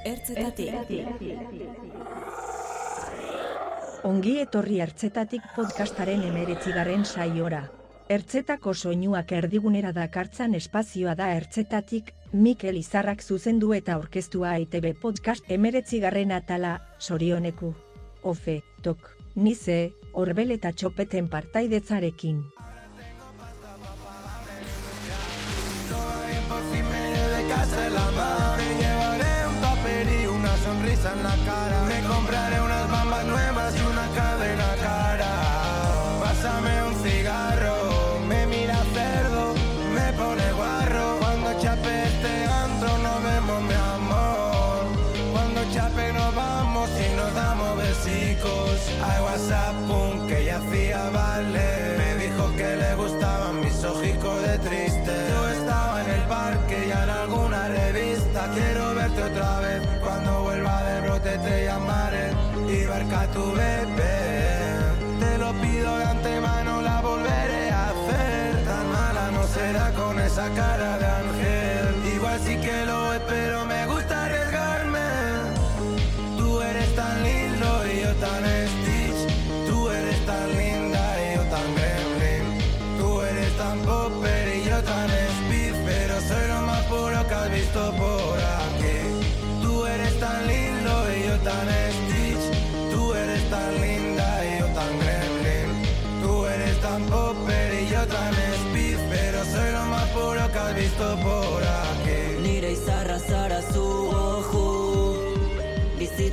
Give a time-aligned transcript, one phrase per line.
[0.00, 0.72] Ertzetatik.
[4.08, 7.66] Ongi etorri ertzetatik podcastaren emeretzigarren saiora.
[8.08, 16.32] Ertzetako soinuak erdigunera dakartzan espazioa da ertzetatik, Mikel Izarrak zuzendu eta orkestua ITB podcast emeretzigarren
[16.32, 17.74] atala, sorioneku.
[18.22, 22.40] Ofe, tok, nize, orbel eta txopeten partaidetzarekin.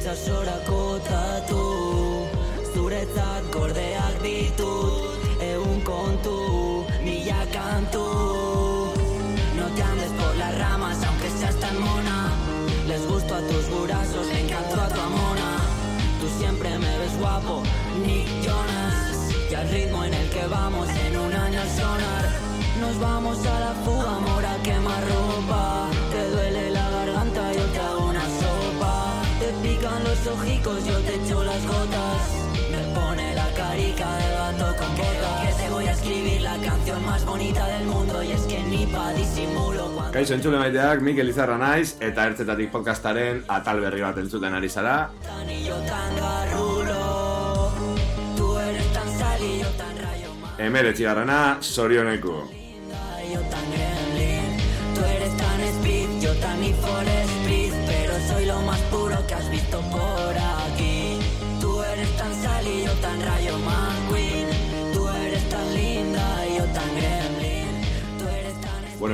[0.08, 1.59] Tatu
[2.73, 8.05] Zuretzat gordeak ditut Egun kontu, mila kantu.
[9.58, 12.31] No te andes por las ramas aunque seas tan mona.
[12.88, 15.50] Les gusto a tus burazos, le encanto a tu amona.
[16.22, 17.62] Tú siempre me ves guapo,
[18.03, 19.17] Nick Jonas
[19.51, 22.25] Y al ritmo en el que vamos en un año sonar.
[22.79, 26.77] Nos vamos a la fuga, amor a quemar ropa Te duele la
[30.25, 32.31] los ojicos, yo te echo las gotas
[32.72, 37.05] Me pone la carica de gato con botas Que te voy a escribir la canción
[37.05, 41.29] más bonita del mundo Y es que ni pa disimulo cuando Kaixo entzule maiteak, Mikel
[41.29, 45.09] Izarra naiz, eta ertzetatik podcastaren atal berri bat entzuten ari zara.
[45.23, 47.72] tan y yo tan garrulo
[48.35, 52.66] Tú eres tan sal y yo tan rayo más Emeretzi garrana, sorioneku.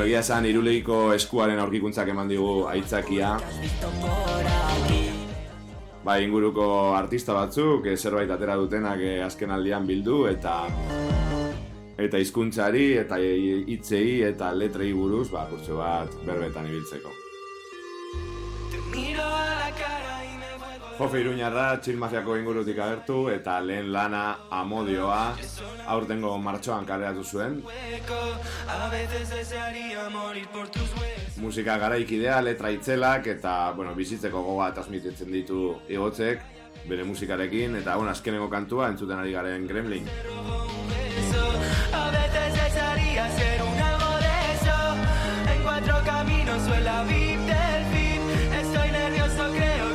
[0.03, 3.29] Bueno, egia esan, iruleiko eskuaren aurkikuntzak eman digu aitzakia.
[6.03, 10.57] Bai, inguruko artista batzuk, eh, zerbait atera dutenak eh, azken aldian bildu, eta
[11.95, 17.15] eta hizkuntzari eta hitzei eta letrei buruz, ba, kurtso bat berbetan ibiltzeko.
[18.91, 20.22] Miro a la cara
[20.97, 25.35] Jofe Iruñarra, Chill ingurutik agertu, eta lehen lana amodioa,
[25.87, 27.63] aurtengo martxoan kaleratu zuen.
[31.37, 36.41] Musika garaikidea, letra itzelak, eta, bueno, bizitzeko goga transmititzen ditu igotzek,
[36.87, 40.09] bere musikarekin, eta, bueno, azkenengo kantua entzuten ari garen Gremlin.
[41.23, 41.45] beso.
[41.93, 44.77] A veces desearía ser un algo de eso.
[45.53, 48.21] En cuatro caminos o en la VIP del fin.
[48.61, 49.92] Estoy nervioso, creo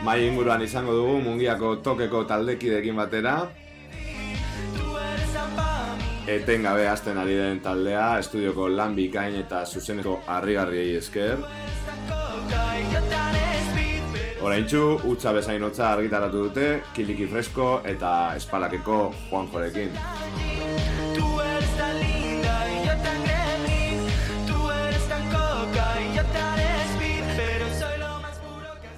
[0.00, 3.34] Mai inguruan izango dugu mungiako tokeko taldekidekin batera,
[6.30, 11.42] etengabe hasten ari den taldea, estudioko lan bikain eta zuzeneko harrigarriei esker.
[14.40, 19.92] Oraintxu, utza bezain hotza argitaratu dute, kiliki fresko eta espalakeko Juanjorekin.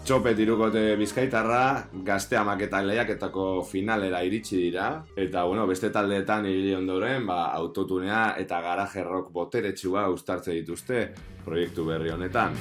[0.02, 1.58] Txope tirukote bizkaitarra,
[2.02, 8.24] gazte amak eta lehiaketako finalera iritsi dira, eta bueno, beste taldeetan ibili ondoren, ba, autotunea
[8.42, 11.06] eta garaje rock boteretsua uztartze dituzte
[11.46, 12.58] proiektu berri honetan.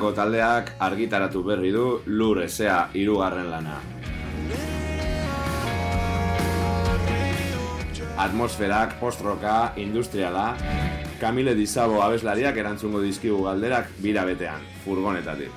[0.00, 3.74] Kanadako taldeak argitaratu berri du lur ezea irugarren lana.
[8.16, 10.56] Atmosferak, postroka, industriala,
[11.20, 15.52] Kamile Dizabo abeslariak erantzungo dizkigu galderak bira betean, furgonetatik.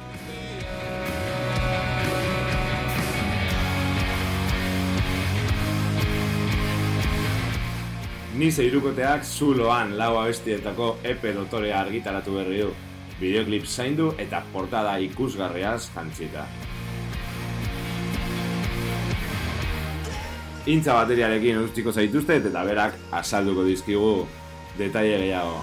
[8.36, 12.74] Nize irukoteak zuloan lau abestietako epe dotorea argitaratu berri du.
[13.20, 16.48] Videoclip zaindu eta portada ikusgarriaz jantzita.
[20.72, 24.12] Intza bateriarekin ustiko zaituzte eta berak azalduko dizkigu
[24.78, 25.58] detaile gehiago.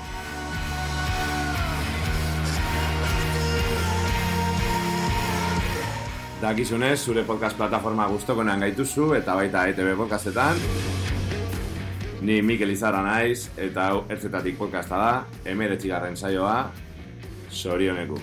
[6.40, 10.60] Dakizunez, zure podcast plataforma guztokonean gaituzu eta baita ETV podcastetan.
[12.24, 15.10] Ni Mikel Izarra naiz eta hau ertzetatik podcasta da,
[15.48, 16.70] emeretzigarren saioa,
[17.50, 18.18] sorioneku.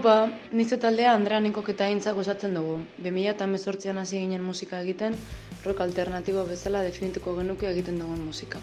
[0.00, 2.76] Haupa, nize taldea Andrea Nikok eta Aintzak osatzen dugu.
[3.06, 5.16] 2018an hasi ginen musika egiten,
[5.64, 8.62] rock alternatibo bezala definituko genuke egiten dugun musika.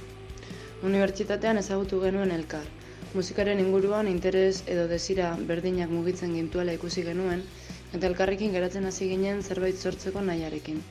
[0.90, 2.66] Unibertsitatean ezagutu genuen elkar.
[3.14, 7.44] Musikaren inguruan interes edo desira berdinak mugitzen gintuela ikusi genuen,
[7.94, 10.82] eta elkarrekin geratzen hasi ginen zerbait sortzeko nahiarekin.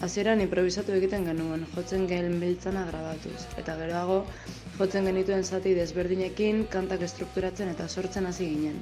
[0.00, 4.22] Hasieran improvisatu egiten genuen, jotzen gehen biltzana grabatuz, eta geroago
[4.78, 8.80] jotzen genituen zati desberdinekin kantak estrukturatzen eta sortzen hasi ginen.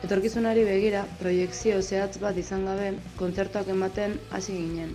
[0.00, 2.86] Etorkizunari begira, proiektzio zehatz bat izan gabe,
[3.18, 4.94] kontzertuak ematen hasi ginen.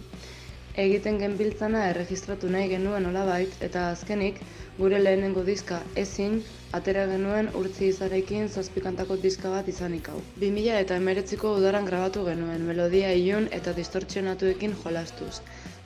[0.83, 4.41] Egiten genbiltzana erregistratu nahi genuen olabait, eta azkenik,
[4.79, 6.41] gure lehenengo diska ezin,
[6.79, 10.17] atera genuen urtzi izarekin zazpikantako diska bat izanik hau.
[10.41, 15.35] 2000 eta emeretziko udaran grabatu genuen, melodia ilun eta distortzionatuekin jolastuz.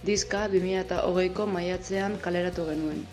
[0.08, 3.04] Diska 2000 eta hogeiko maiatzean kaleratu genuen.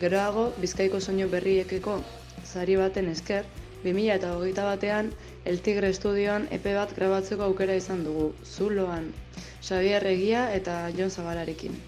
[0.00, 2.00] Geroago, bizkaiko soinu berriekeko
[2.48, 3.44] zari baten esker,
[3.84, 5.12] 2000 eta hogeita batean,
[5.44, 9.06] El Tigre Estudioan epe bat grabatzeko aukera izan dugu, Zuloan,
[9.62, 11.78] Xavier Egia eta Jon Zabalarekin.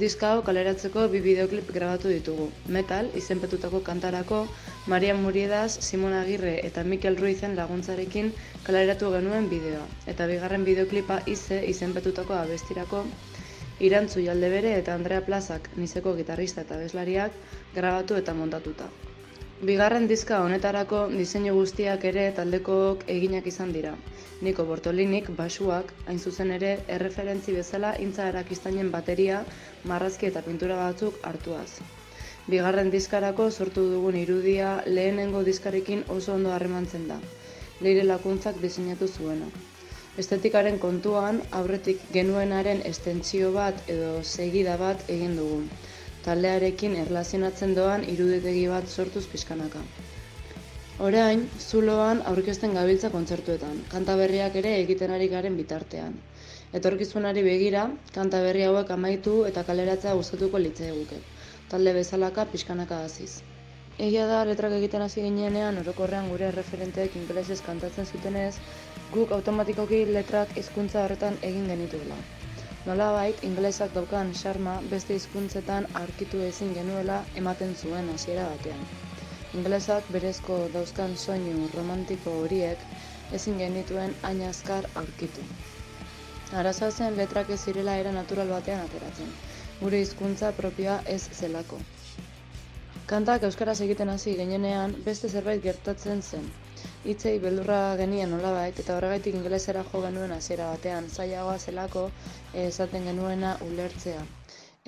[0.00, 2.46] Diska hau kaleratzeko bi bideoklip grabatu ditugu.
[2.76, 4.42] Metal, izenpetutako kantarako,
[4.86, 8.32] Maria Muriedas, Simon Agirre eta Mikel Ruizen laguntzarekin
[8.68, 9.84] kaleratu genuen bideoa.
[10.14, 13.04] Eta bigarren bideoklipa ize izenpetutako abestirako,
[13.80, 17.38] Irantzu Jaldebere eta Andrea Plazak, nizeko gitarrista eta bezlariak,
[17.76, 18.90] grabatu eta montatuta.
[19.68, 23.90] Bigarren diska honetarako diseinu guztiak ere taldekook eginak izan dira.
[24.46, 29.42] Niko Bortolinik basuak, hain zuzen ere, erreferentzi bezala intza erakiztainen bateria,
[29.92, 31.68] marrazki eta pintura batzuk hartuaz.
[32.48, 37.20] Bigarren diskarako sortu dugun irudia lehenengo diskarekin oso ondo harremantzen da.
[37.84, 39.52] Leire lakuntzak diseinatu zuena.
[40.24, 45.68] Estetikaren kontuan, aurretik genuenaren estentzio bat edo segida bat egin dugun
[46.24, 49.82] taldearekin erlazionatzen doan iruditegi bat sortuz pixkanaka.
[51.00, 56.18] Orain, zuloan aurkezten gabiltza kontzertuetan, kanta berriak ere egiten ari garen bitartean.
[56.76, 57.86] Etorkizunari begira,
[58.16, 61.22] kanta berri hauek amaitu eta kaleratzea gustatuko litzea eguke.
[61.70, 63.30] Talde bezalaka pixkanaka hasiz.
[64.00, 68.54] Egia da, letrak egiten hasi ginenean, orokorrean gure referenteek ingelesez kantatzen zutenez,
[69.16, 72.20] guk automatikoki letrak hizkuntza horretan egin genituela.
[72.88, 78.86] Nolabait, inglesak daukan xarma beste hizkuntzetan aurkitu ezin genuela ematen zuen hasiera batean.
[79.58, 82.86] Inglesak berezko dauzkan soinu romantiko horiek
[83.38, 85.44] ezin genituen hain azkar aurkitu.
[86.62, 89.28] Arazoa zen letrak ez zirela era natural batean ateratzen.
[89.82, 91.78] Gure hizkuntza propioa ez zelako.
[93.12, 96.48] Kantak euskaraz egiten hasi genenean beste zerbait gertatzen zen.
[97.04, 103.08] Hitzei beldurra genien nolabait, eta horregaitik ingelesera jo genuen hasiera batean, zailagoa zelako eh, esaten
[103.10, 104.24] genuena ulertzea.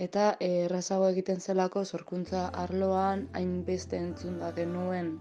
[0.07, 5.13] Eta eh, errazago egiten zelako sorkuntza arloan hainbeste entzunda genuen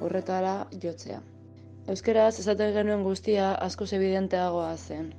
[0.00, 0.54] horretara
[0.86, 1.20] jotzea.
[1.92, 5.12] Euskeraz esaten genuen guztia askoz evidenteagoa zen.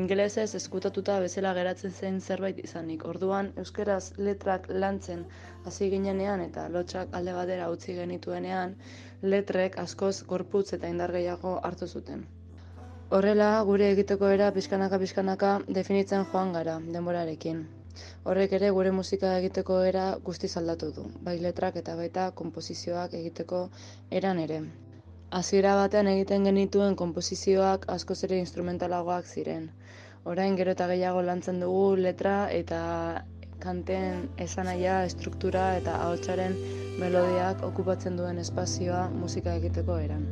[0.00, 3.02] Ingelesez eskutatuta bezala geratzen zen zerbait izanik.
[3.10, 5.26] Orduan, euskeraz letrak lantzen
[5.70, 8.72] hasi ginenean eta lotxak alde batera utzi genituenean,
[9.22, 12.26] letrek askoz gorputz eta indar gehiago hartu zuten.
[13.10, 17.62] Horrela, gure egiteko era pixkanaka pixkanaka definitzen joan gara, denborarekin.
[18.30, 23.62] Horrek ere gure musika egiteko era guztiz aldatu du, bai letrak eta baita konposizioak egiteko
[24.20, 24.60] eran ere.
[25.38, 29.66] Hasiera batean egiten genituen konposizioak askoz ere instrumentalagoak ziren.
[30.24, 32.78] Orain gero eta gehiago lantzen dugu letra eta
[33.62, 36.56] kanten esanaia, estruktura eta ahotsaren
[36.98, 40.26] melodiak okupatzen duen espazioa musika egiteko eran.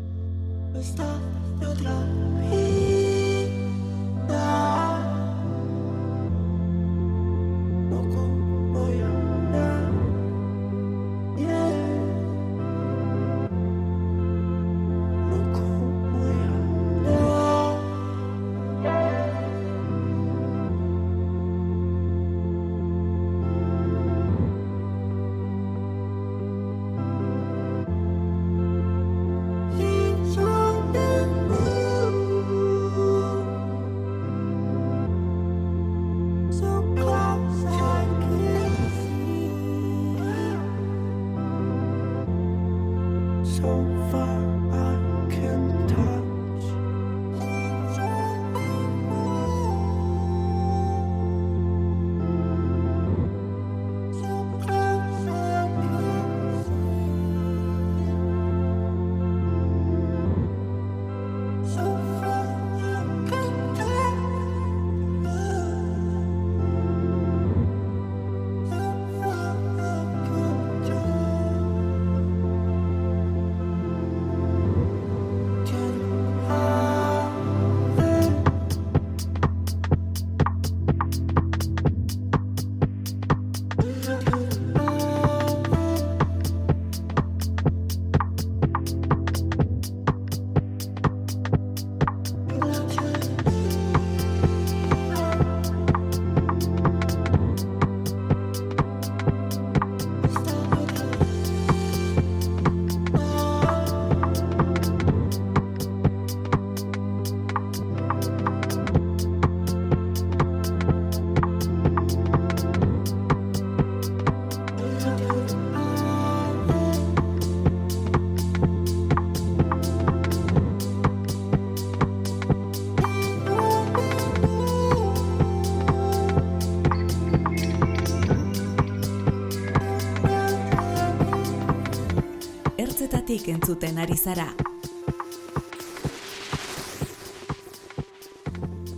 [133.47, 134.47] Ertzetatik entzuten ari zara.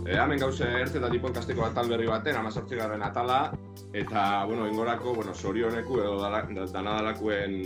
[0.05, 3.51] E, hemen gauze ertzetatik podcasteko atal berri baten, amazortzigarren atala,
[3.93, 7.61] eta, bueno, ingorako, bueno, sorioneku edo dala- danadalakuen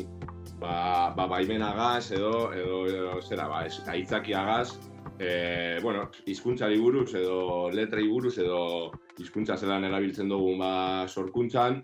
[0.60, 4.80] ba, ba, baimenagaz edo, edo, edo zera, ba, ez, aitzakiagaz,
[5.20, 11.80] e, bueno, hizkuntzari buruz edo letrei buruz edo hizkuntza zelan erabiltzen dugun ba, sorkuntzan,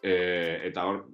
[0.00, 0.14] e,
[0.70, 1.04] eta hor,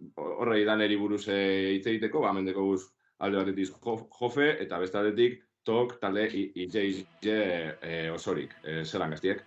[0.42, 2.82] horrei daneri buruz e, hitz egiteko, ba, mendeko guz
[3.18, 6.76] alde batetik jo- jofe, eta beste aldetik tok talde IJ
[7.22, 9.42] e, osorik, e, zelan gaztiek.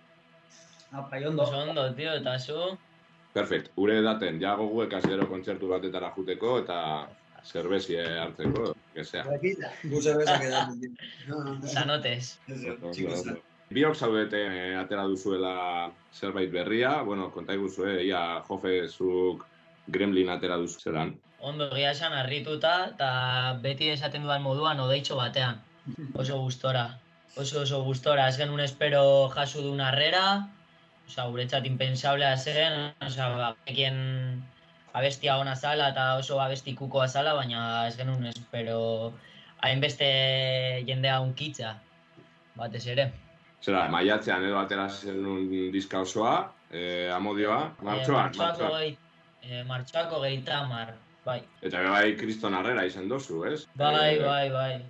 [0.92, 1.42] Apai ondo.
[1.42, 2.76] Oso ondo, tio, eta zu,
[3.32, 6.78] Perfect, gure daten, ja goguek gero kontzertu batetara juteko eta
[7.48, 9.22] zerbezie hartzeko, gezea.
[9.24, 9.70] Rakita.
[9.88, 10.98] Guze bezak edatzen.
[11.30, 11.66] No, no, no.
[11.66, 12.34] sanotes.
[12.92, 13.24] Chicos,
[13.72, 15.54] Biok zaudete eh, atera duzuela
[16.12, 19.46] zerbait berria, bueno, konta iguzue, ia jofe zuk
[19.88, 21.14] gremlin atera duzu zelan.
[21.42, 23.08] Ondo egia esan harrituta, eta
[23.62, 25.58] beti esaten dudan moduan odeitxo batean.
[26.14, 26.84] Oso gustora.
[27.36, 28.28] Oso oso gustora.
[28.30, 29.02] Ez genuen espero
[29.34, 30.48] jasu duen harrera,
[31.08, 33.96] Osa, guretzat impensablea zen, osa, ba, ekien
[34.94, 38.78] abestia ona zala eta oso abesti kukoa zala, baina ez genuen espero
[39.66, 40.06] hainbeste
[40.86, 41.74] jendea unkitza,
[42.56, 43.08] batez ere.
[43.62, 46.36] Zera, maiatzean edo atera zenun diska osoa,
[46.70, 48.80] eh, amodioa, martxoan, Eh, martxoako martxoan.
[48.80, 48.96] gehi,
[49.42, 50.94] eh, martxoako gehieta hamar,
[51.24, 51.40] bai.
[51.62, 53.66] Eta bai kriston harrera izan dozu, ez?
[53.74, 54.84] Bai, Eh, bai, bai.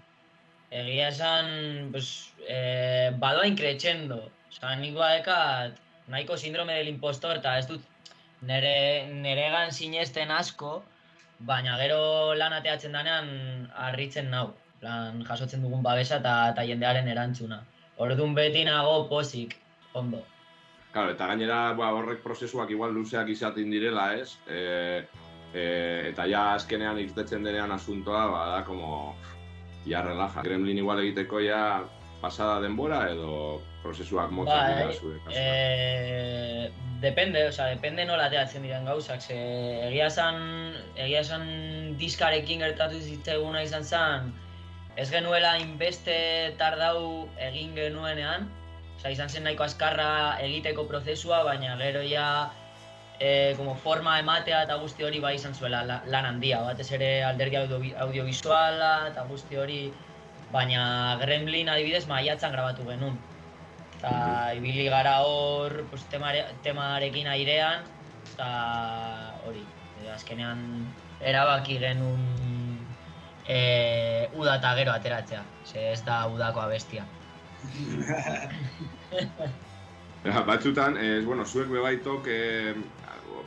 [0.71, 4.31] Egia esan, pues, eh, badoa increchendo.
[4.49, 5.77] Osa, nik badekat
[6.09, 7.83] nahiko sindrome del impostor, eta ez dut
[8.43, 10.83] nere, neregan sinesten asko,
[11.41, 14.55] baina gero lan ateatzen danean harritzen nau.
[14.83, 17.61] plan, jasotzen dugun babesa eta, jendearen erantzuna.
[18.03, 19.55] Orduan beti nago posik,
[19.95, 20.25] ondo.
[20.93, 24.35] Claro, eta gainera ba, horrek prozesuak igual luzeak izaten direla, ez?
[24.51, 25.05] E,
[25.54, 25.64] e,
[26.11, 29.14] eta ja azkenean irtetzen denean asuntoa, ba, da, como,
[29.87, 30.42] ja relaja.
[30.47, 31.82] Gremlin igual egiteko ja
[32.23, 35.35] pasada denbora edo prozesuak motza Bai, dira zure kasuan.
[35.35, 36.71] Eh,
[37.02, 39.38] depende, o sea, depende nola ateratzen diren gauzak, ze
[39.88, 40.38] egia esan,
[40.94, 41.44] egia esan
[41.99, 44.32] diskarekin gertatu zitzaiguna izan zen,
[44.94, 46.16] ez genuela inbeste
[46.62, 48.47] tardau egin genuenean,
[49.02, 52.26] Osa, izan zen nahiko azkarra egiteko prozesua, baina gero ja
[53.23, 57.11] e, como forma ematea eta guzti hori bai izan zuela la- lan handia, batez ere
[57.23, 59.83] alderdi audio, audiovisuala eta guzti hori,
[60.50, 60.83] baina
[61.21, 63.14] Gremlin adibidez maiatzan grabatu genuen.
[64.00, 64.12] Eta
[64.59, 67.87] ibili gara hor pues, temare, temarekin airean,
[68.35, 68.50] eta
[69.47, 69.62] hori,
[70.02, 70.59] e, azkenean
[71.21, 72.26] erabaki genuen
[73.47, 77.07] e, uda eta gero ateratzea, ze ez da udako abestia.
[80.50, 82.75] Batzutan, eh, bueno, zuek bebaitok, eh,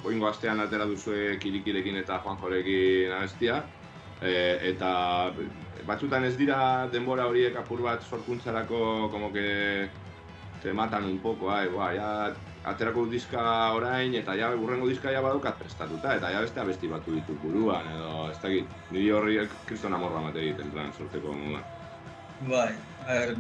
[0.06, 3.62] oingo astean atera duzue kirikirekin eta Juanjorekin abestia,
[4.22, 4.92] eh, eta
[5.86, 9.90] batzutan ez dira denbora horiek apur bat sorkuntzarako como que
[10.62, 12.10] te matan un poco, ai, ba, ja,
[12.66, 13.42] aterako diska
[13.78, 17.86] orain, eta ja, urrengo diska ja badaukat prestatuta, eta ja beste abesti batu ditut buruan,
[17.94, 19.38] edo, ez dakit, niri horri
[19.70, 21.62] kriston amorra mate egiten, plan, sorteko moduan.
[22.50, 22.72] Bai,
[23.06, 23.36] a ver,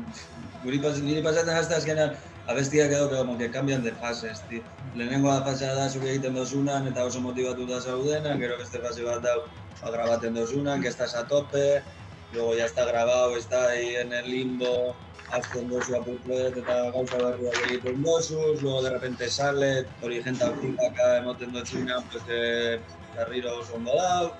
[0.61, 2.13] guri pas, niri pasatzen hasta azkenean
[2.47, 4.61] abestiak edo como que cambian de fases, ti.
[4.95, 9.35] Lehenengoa fase da zuk egiten dozunan eta oso motivatuta zaudenan, gero beste fase bat da
[9.81, 11.81] ba, grabatzen dozunan, que estás a tope,
[12.33, 14.95] luego ya está grabado, está ahí en el limbo,
[15.31, 21.17] hazten dozu apurplet eta gauza berriak egiten dozuz, luego de repente sale, hori jenta feedbacka
[21.17, 22.79] emoten dozunan, pues que
[23.17, 24.31] berriro oso ondo dau,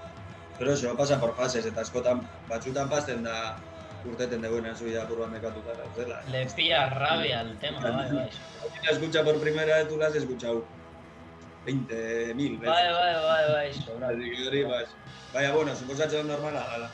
[0.60, 3.58] pero eso, pasa por fases, eta askotan batzutan pasten da
[4.10, 6.22] urteten deguenean zui apur bat mekatuta zela.
[6.32, 8.30] Le pilla rabia el tema, bai, bai.
[8.84, 10.64] La escucha por primera vez, tú la has escuchado
[11.66, 12.70] 20.000 veces.
[12.70, 14.10] Bai, bai, bai, bai, sobra.
[14.10, 14.86] Así que hori, bai.
[15.34, 16.90] Baina, bueno, suposatzen normala, gala.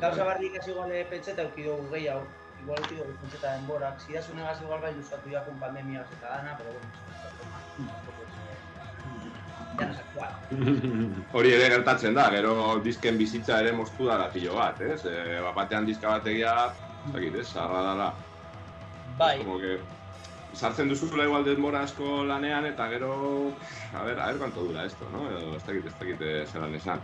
[0.00, 2.26] Gauza barrik ez igual eh, pentseta euki dugu gehiago,
[2.62, 8.06] igual euki dugu pentseta denborak, zidasunegaz igual bai luzatu jakun pandemia eta dana, pero bueno,
[11.32, 15.02] Hori ere gertatzen da, gero disken bizitza ere moztu da gatillo bat, ez?
[15.04, 16.54] E, bat batean diska bat egia,
[17.06, 17.46] ez dakit, ez?
[17.52, 18.08] Zarra dala.
[19.18, 19.78] Bai, Como que
[20.56, 23.52] sartzen duzula igual denbora asko lanean eta gero,
[23.94, 25.28] a ver, a ver cuánto dura esto, no?
[25.30, 27.00] Edo, ez dakit, ez dakit eh, zelan esan.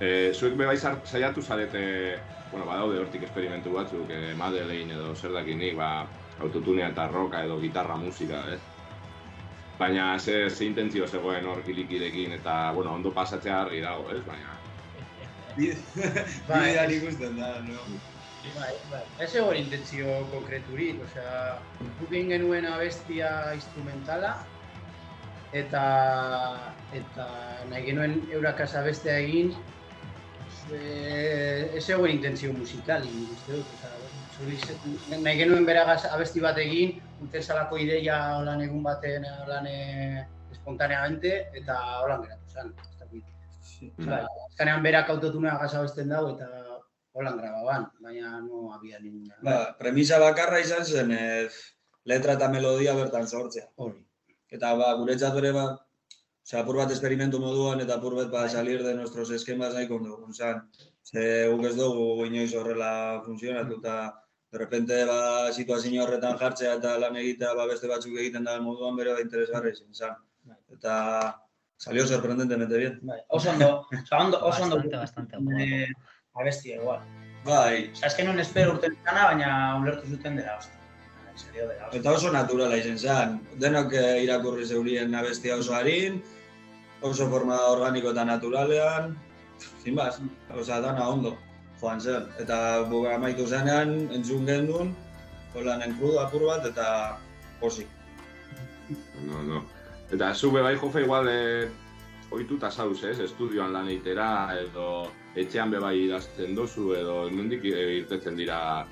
[0.00, 2.18] E, zuek be bai sar- saiatu zarete,
[2.50, 6.06] bueno, badaude hortik esperimentu batzuk, e, Madeleine edo zer dakinik, ba,
[6.40, 8.60] autotunea eta roka edo gitarra musika, ez?
[9.80, 14.20] Baina ze, ze intentzio zegoen hor kilikirekin eta, bueno, ondo pasatzea argi dago, ez?
[14.26, 14.60] Baina,
[16.48, 16.70] Bai.
[16.70, 17.82] Bidean ikusten da, no?
[18.56, 19.02] Bai, bai.
[19.20, 21.58] Ez egon intentzio konkreturik, osea,
[21.98, 24.32] guk egin genuen abestia instrumentala,
[25.56, 25.82] eta,
[26.96, 27.26] eta
[27.72, 29.52] nahi genuen eurakaz abestea egin,
[30.72, 30.80] e,
[31.76, 33.04] ez egon intentzio musikal,
[33.36, 33.99] uste dut, osea,
[35.20, 41.50] nahi genuen beragaz abesti bat egin, uten salako ideia holan egun baten holan e, espontaneamente,
[41.56, 42.72] eta holan geratu zen.
[43.80, 46.80] Osea, azkenean berak autotunea gaz abesten dago, eta
[47.16, 49.36] holan grababan, baina no había ninguna.
[49.42, 51.48] Ba, premisa bakarra izan zen, eh,
[52.04, 53.70] letra eta melodia bertan sortzea.
[53.76, 54.04] Hori.
[54.50, 55.66] Eta ba, guretzat ere ba,
[56.44, 60.32] osea, apur bat esperimentu moduan eta apur bat ba, salir de nuestros esquemas nahiko ondo
[60.32, 60.68] zan.
[61.02, 63.94] Ze guk ez dugu inoiz horrela funtzionatu eta
[64.50, 68.96] de repente ba, situazio horretan jartzea eta lan egitea ba, beste batzuk egiten da moduan
[68.98, 70.16] bere ba, interesgarri izan zan.
[70.74, 70.94] Eta
[71.76, 72.98] salió sorprendentemente bien.
[73.02, 74.76] Bai, oso ondo, oso ondo, oso ondo.
[74.76, 75.62] bastante, bastante.
[75.62, 75.88] Eh,
[76.34, 77.00] abestia igual.
[77.44, 80.76] Bai, Osa, ez genuen espero urten izana, baina ulertu zuten dela hostia.
[81.96, 83.38] Eta oso naturala izan zen.
[83.62, 86.18] Denok eh, irakurri zeurien abestia oso harin,
[87.00, 89.14] oso forma organiko eta naturalean,
[89.84, 90.20] sin más,
[90.52, 91.38] oza, dana ondo,
[91.80, 92.26] joan zen.
[92.38, 94.94] Eta buga amaitu zenean, entzun gendun,
[95.54, 97.18] holanen krudo apur bat, eta
[97.60, 97.88] posik.
[99.26, 99.62] no, no.
[100.10, 101.68] Eta zu be bai jofe igual eh,
[102.30, 103.18] ohituta zauz, ez?
[103.20, 108.86] Estudioan lan eitera, edo etxean be bai idazten dozu, edo nondik eh, irtetzen dira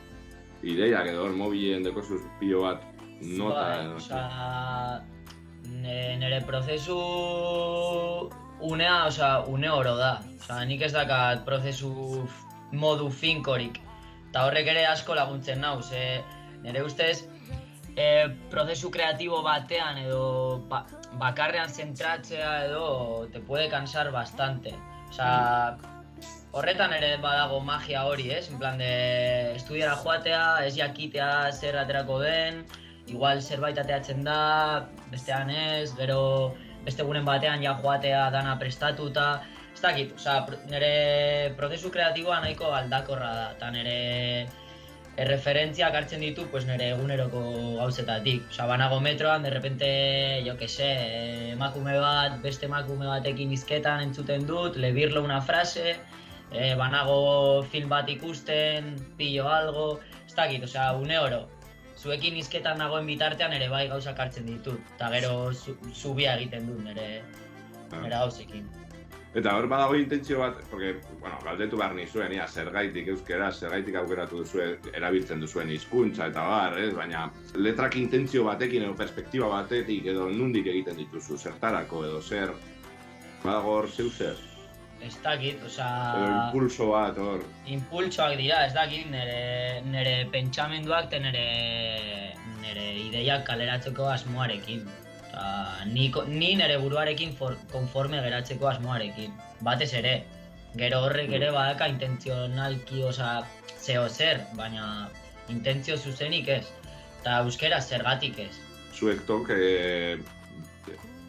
[0.62, 2.82] ideiak, edo mobilen dekozuz pilo bat
[3.22, 3.96] nota, bai, edo.
[3.96, 5.00] osea,
[5.82, 6.98] ne- nere prozesu
[8.60, 10.18] unea, osea, une oro da.
[10.40, 11.90] Osea, nik ez dakat prozesu
[12.72, 13.80] modu finkorik.
[14.28, 16.22] Eta horrek ere asko laguntzen nau, ze
[16.62, 17.26] nire ustez
[17.96, 20.84] e, prozesu kreatibo batean edo ba,
[21.20, 24.74] bakarrean zentratzea edo te puede cansar bastante.
[25.08, 25.78] Osea,
[26.52, 28.48] horretan ere badago magia hori, ez?
[28.52, 28.92] En plan de
[29.56, 32.64] estudiara joatea, ez jakitea zer aterako den,
[33.08, 36.54] igual zerbait ateatzen da, bestean ez, gero
[36.84, 39.28] beste egunen batean ja joatea dana prestatuta,
[39.78, 44.48] ez dakit, pr- nire prozesu kreatiboa nahiko aldakorra da, eta nire
[45.22, 47.42] erreferentziak hartzen ditu pues nire eguneroko
[47.78, 48.48] gauzetatik.
[48.50, 49.88] Osea, banago metroan, de repente,
[50.46, 50.88] jo que se,
[51.52, 55.94] emakume bat, beste emakume batekin izketan entzuten dut, lebirlo una frase,
[56.50, 61.44] eh, banago film bat ikusten, pillo algo, ez dakit, osea, une oro.
[61.98, 66.82] Zuekin izketan nagoen bitartean ere bai gauzak hartzen ditut, eta gero zu, zubia egiten dut
[66.82, 67.22] nire,
[67.94, 68.66] nire gauzekin.
[69.36, 74.40] Eta hor badago intentzio bat, porque, bueno, galdetu behar nizuen, ia, zergaitik euskera, zergaitik aukeratu
[74.40, 76.94] duzue, erabiltzen duzuen hizkuntza eta bar, ez?
[76.96, 82.54] Baina letrak intentzio batekin edo perspektiba batetik edo nundik egiten dituzu, zertarako edo zer,
[83.44, 84.40] badago hor zeu zer,
[85.00, 85.88] Ez dakit, osea...
[86.18, 87.44] edo impulso bat hor.
[87.70, 91.44] impultsoak dira, ez dakit, nire, nire pentsamenduak eta nire,
[92.64, 94.82] nire ideiak kaleratzeko asmoarekin.
[95.28, 99.34] Eta ni, ni nire buruarekin for, konforme geratzeko asmoarekin.
[99.60, 100.14] Batez ere,
[100.76, 103.44] gero horrek ere badaka intentzionalki, osea,
[103.78, 105.08] zeo zer, baina
[105.48, 106.64] intentzio zuzenik ez.
[107.20, 108.52] Eta euskera zergatik ez.
[108.94, 110.18] Zuek tok, eh,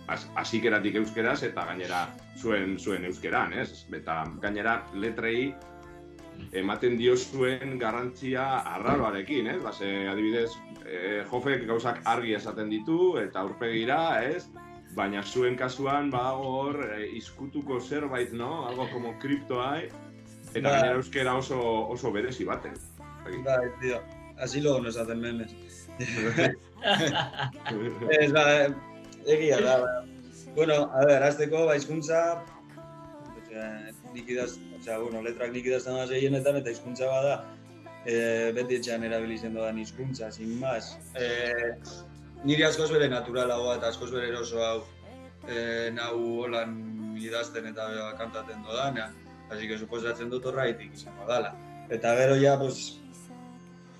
[0.07, 2.07] has- hasikeratik euskeraz eta gainera
[2.37, 3.85] zuen zuen euskeran, ez?
[3.93, 5.53] Eta gainera letrei
[6.51, 9.61] ematen dio zuen garrantzia arraroarekin, ez?
[9.63, 10.49] Base, adibidez,
[10.85, 14.47] eh, jofek gauzak argi esaten ditu eta aurpegira, ez?
[14.95, 18.65] Baina zuen kasuan badago hor eh, izkutuko zerbait, no?
[18.67, 19.83] Algo como kriptoa,
[20.53, 22.73] eta gainera euskera oso, oso berezi baten.
[23.45, 24.01] Bai, tío.
[24.39, 25.55] Así luego nos hacen memes.
[28.21, 28.73] Ez, ba,
[29.27, 29.79] egia da.
[29.79, 30.05] ba.
[30.55, 32.43] Bueno, a ver, azteko, ba, hizkuntza,
[33.35, 37.35] osea, nik idaz, osea, bueno, letrak nik idazten da gehienetan, eta hizkuntza bada,
[38.05, 40.95] e, beti etxean erabilizen dodan hizkuntza, sin más.
[41.15, 41.75] E,
[42.43, 44.79] niri askoz bere naturalagoa eta askoz bere eroso hau
[45.47, 46.15] e, nau
[46.45, 46.77] holan
[47.19, 49.09] idazten eta kantaten dodana.
[49.49, 51.55] Así que suposatzen dut horraitik izango dala.
[51.89, 52.99] Eta gero ja, pues,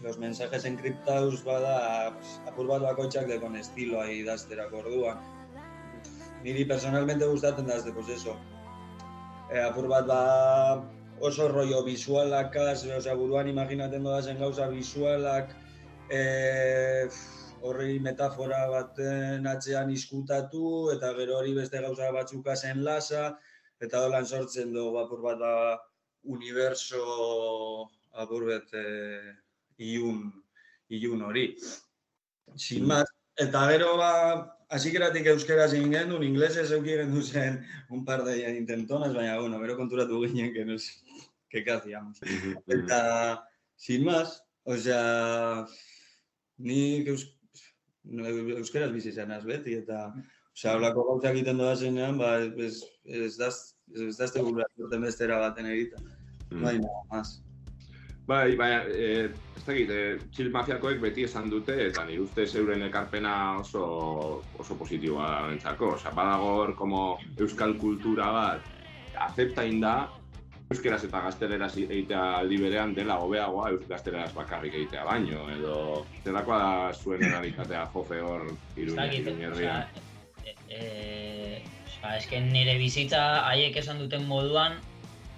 [0.03, 5.19] los mensajes encriptados bada pues, apur bat bakoitzak dekon estiloa idazterako orduan.
[6.43, 8.37] Niri personalmente gustatzen da pues eso.
[9.49, 10.21] E, apur bat ba
[11.19, 15.55] oso rollo visualakaz, osea buruan imaginatzen dodazen gauza visualak,
[16.09, 17.09] e,
[17.61, 23.23] horri metafora baten atzean izkutatu, eta gero hori beste gauza batzukazen lasa,
[23.81, 25.53] eta holan sortzen dugu apur bat ba,
[26.23, 27.03] universo
[28.13, 28.85] apur bet e,
[29.89, 30.23] ilun,
[30.89, 31.49] ilun hori.
[32.55, 34.13] Sin más, eta gero ba,
[34.69, 39.77] hasikeratik euskeraz egin genuen, inglesez euki gendu zen un par de intentonas, baina, bueno, gero
[39.77, 40.87] konturatu ginen, que nos,
[41.49, 42.21] que hacíamos.
[42.67, 45.65] Eta, sin más, o sea,
[46.57, 47.25] ni eus,
[48.05, 50.13] euskeraz bizi zenaz beti, eta,
[50.53, 54.69] osea, holako gauzak egiten doa zenean, ba, ez, ez daz, ez dazte gura
[55.01, 56.09] bestera baten egiten.
[56.49, 56.63] Mm.
[56.63, 57.39] Bai, nada más.
[58.29, 59.05] Bai, baina, e,
[59.57, 60.01] ez dakit, e,
[60.35, 63.85] txil mafiakoek beti esan dute, eta nire ustez euren ekarpena oso,
[64.61, 65.95] oso positiboa da horentzako.
[65.95, 67.01] Osea, badago como
[67.41, 68.67] euskal kultura bat,
[69.29, 69.95] azeptain da,
[70.69, 75.73] euskeraz eta gazteleraz egitea aldi berean dela hobeagoa gazteleraz bakarrik egitea baino, edo
[76.21, 79.89] zelakoa da zuen errealitatea jofe hor Ez iruña, dakit, iruñerrian.
[79.89, 81.63] osea, e, e,
[82.13, 84.77] eske nire bizitza haiek esan duten moduan,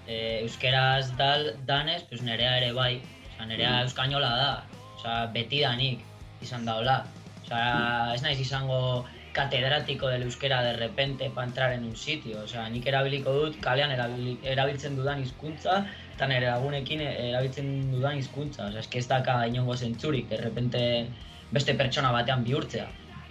[0.08, 3.02] e, euskeraz dal, danez, pues nerea ere bai.
[3.36, 3.88] Osea, nerea Mm.
[3.88, 4.64] euskainola da.
[4.98, 6.00] Osea, beti danik
[6.42, 7.06] izan daola.
[7.44, 12.42] Osea, ez naiz izango catedrático del euskera de repente para entrar en un sitio.
[12.44, 15.86] Osea, nik erabiliko dut kalean erabili, erabiltzen dudan hizkuntza
[16.16, 18.68] eta nire lagunekin erabiltzen dudan hizkuntza.
[18.68, 21.08] Osea, eske ez daka inongo zentzurik, de repente
[21.52, 22.88] beste pertsona batean bihurtzea.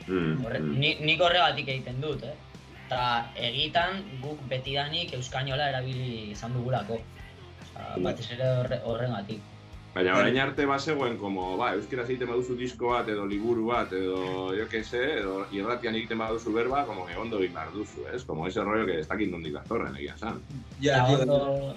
[0.07, 0.79] Mm, Horre, mm.
[0.81, 2.35] ni, nik horregatik egiten dut, eh?
[2.91, 6.97] Eta egitan guk betidanik euskainola erabili izan dugulako.
[7.63, 9.45] Osea, batez ere horre, horrengatik.
[9.95, 14.49] Baina orain arte bazegoen, como, ba, euskera egiten baduzu disko bat, edo liburu bat, edo,
[14.59, 18.25] jo que se, edo irratian egiten baduzu berba, como que ondo egin behar duzu, ez?
[18.25, 20.43] Como ese rollo que ez dakit nondik datorren, egia san.
[20.83, 21.77] Ja, ondo-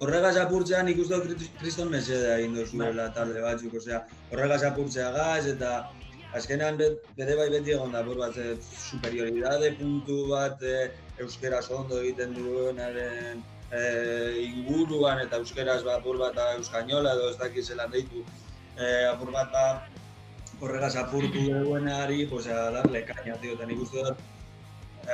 [0.00, 5.90] Horregaz apurtzean krit- kriston mesedea egin duzuela talde batzuk, osea, horregaz apurtzeagaz eta
[6.34, 8.56] azkenean be- bere bai beti egon da, bat eh,
[8.88, 16.34] superioridade puntu bat eh, euskeraz ondo egiten duenaren eh, inguruan eta euskeraz ba, apur bat
[16.34, 18.24] da euskainola edo ez dakiz zelan deitu.
[18.78, 19.64] Eh, apur bat ba,
[20.60, 24.18] horregaz apurtu duenari, pues a darle caña, tío, eta nik uste dut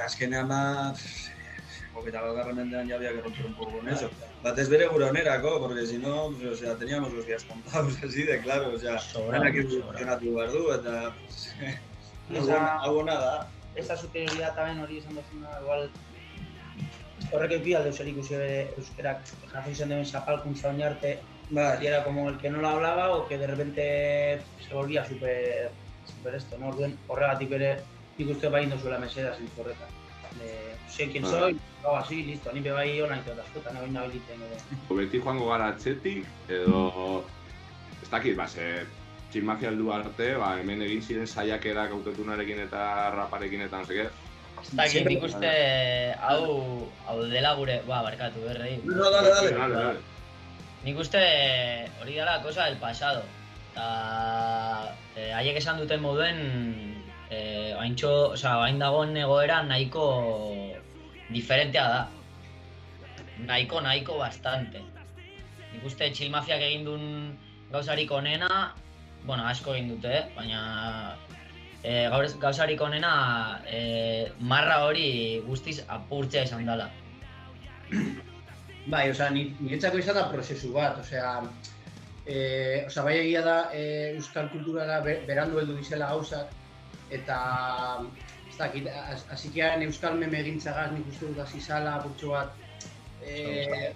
[0.05, 0.63] azkenean ba,
[2.03, 4.11] bagarren mendean ya había que romper un poco con eso.
[4.43, 8.23] Batez bere gure onerako, porque si no, pues, o sea, teníamos los días contados, así
[8.23, 9.41] de claro, o sea, sobra.
[9.41, 11.15] funtzionatu behar du, eta...
[12.89, 13.49] Ona da.
[13.75, 15.91] Esta superioridad también hori izan duzuna, igual
[17.33, 21.19] horrek euki alde zer ikusi bere euskerak jaso izan duen zapalkuntza oin arte
[21.51, 25.05] Bai, y era como el que no lo hablaba o que de repente se volvía
[25.05, 25.71] super,
[26.05, 26.69] super esto, ¿no?
[26.69, 27.69] Orduen horregatik bere
[28.19, 29.93] nik uste bai indozuela meseda zentzu horretan.
[30.41, 31.31] De, sé quién Ah.
[31.31, 34.97] soy, hago así, listo, ni be bai hola nito askotan, nahi nabiliten edo.
[34.97, 37.25] Beti joango gara atzetik, edo...
[38.03, 38.87] Ez dakit, ba, ze...
[39.33, 44.05] Chill Mafia heldu arte, ba, hemen egin ziren saiakerak autotunarekin eta raparekin eta no seke.
[44.63, 45.51] Ez dakit, nik uste
[46.23, 48.79] hau, hau dela gure, ba, barkatu, berrei.
[48.85, 49.51] No, no, dale, dale.
[49.59, 50.05] Dale, dale.
[50.87, 51.21] Nik uste
[52.01, 53.25] hori dela cosa del pasado.
[53.73, 56.39] Eta eh, haiek esan duten moduen
[57.31, 60.07] eh, haintxo, oza, hain dagoen egoera nahiko
[61.31, 62.09] diferentea da.
[63.47, 64.81] Nahiko, nahiko bastante.
[65.73, 67.07] Nik uste Chill Mafiak egin duen
[67.73, 68.75] gauzarik onena,
[69.27, 70.25] bueno, asko egin dute, eh?
[70.37, 71.17] baina
[71.83, 76.89] eh, gaur- gauzarik onena eh, marra hori guztiz apurtzea izan dela.
[78.87, 81.41] Bai, osea, ni, niretzako izan da prozesu bat, osea,
[82.25, 82.37] e,
[82.87, 83.83] osea, bai egia da e,
[84.15, 86.53] euskal kulturara be, berandu heldu dizela gauzak,
[87.11, 87.39] eta
[88.49, 92.53] ez dakit, az- hasikean euskal meme egintzagaz nik uste dut hasi zala, purtsu bat,
[93.23, 93.93] e,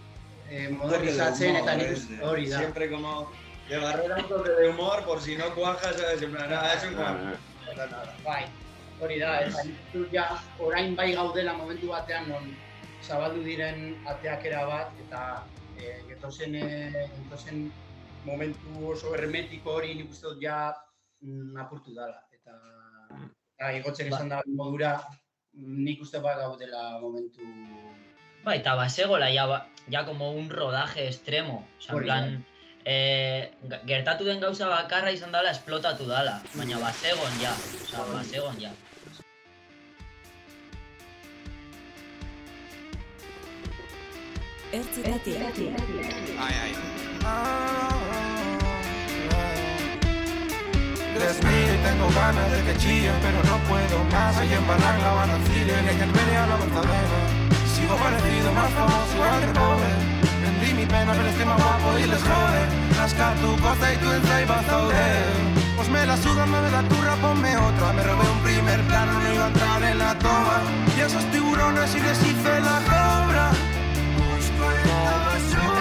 [0.50, 2.58] e, modernizatzen eta nik uste hori da.
[2.58, 3.30] Siempre como
[3.68, 6.22] de barrera un toque de humor, por si no cuaja, ¿sabes?
[6.22, 7.36] En plan, ah, es un Ah.
[8.24, 8.44] Bai,
[9.00, 10.24] hori da, eta nik uste dut ja
[10.58, 12.56] orain bai gaudela momentu batean non
[13.02, 15.44] zabaldu diren ateakera bat eta
[15.78, 17.70] e, getozen, e, getozen
[18.24, 20.74] momentu oso hermetiko hori nik uste dut ja
[21.22, 22.18] mm, apurtu dela.
[23.58, 24.16] Eta, igotzen Ba.
[24.16, 24.92] izan da modura
[25.52, 27.44] nik uste bat gaudela momentu...
[28.44, 31.66] Ba, eta basegola ja, ba- ja como un rodaje extremo.
[31.78, 32.44] Osa, plan,
[32.84, 36.38] eh, ga- gertatu den gauza bakarra izan dela esplotatu dala.
[36.54, 38.72] Baina basegon ja, osa, basegon ja.
[44.72, 45.36] Ertzetatik.
[51.20, 51.34] Ay, ay.
[51.34, 54.36] Desmil, tengo ganas de que chillen, pero no puedo más.
[54.36, 57.20] Hay en Barran, la van al Cire, y en el pelea la verdadera.
[57.74, 59.92] Sigo parecido, más famoso, igual de pobre.
[60.42, 62.62] Vendí mi pena, pero estoy más guapo y les jode.
[62.98, 65.60] Rascar tu cosa y y vas a oler.
[65.76, 67.92] Pues me la suda, me da turra, ponme otra.
[67.92, 70.62] Me robé un primer plano, no iba a entrar en la toma.
[70.96, 73.50] Y esos tiburones y les hice la cobra.
[74.16, 75.79] Busco en la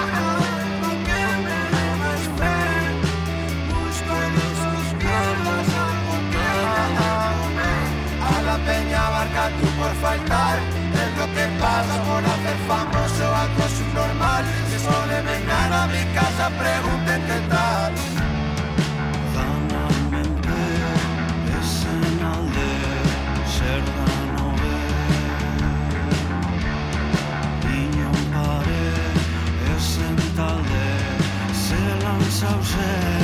[9.59, 10.59] tú por faltar.
[11.03, 16.03] Es lo que pasa por hacer famoso algo subnormal Si es de mañana a mi
[16.13, 17.93] casa pregunten qué tal.
[30.39, 30.87] Talde,
[31.51, 33.18] zelan zauzen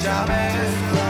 [0.00, 1.09] job is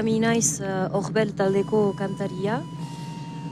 [0.00, 2.64] eta mi naiz uh, Orbel taldeko kantaria.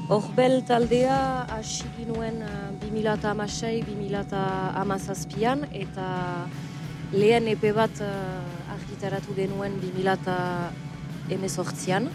[0.09, 6.49] Orbel taldea hasi ginuen uh, 2006-2008an eta
[7.13, 8.09] lehen epe bat uh,
[8.79, 12.09] argitaratu genuen 2018an.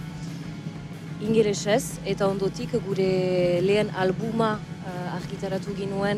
[1.22, 4.58] Ingelesez eta ondotik gure lehen albuma
[5.14, 6.18] argitaratu ginuen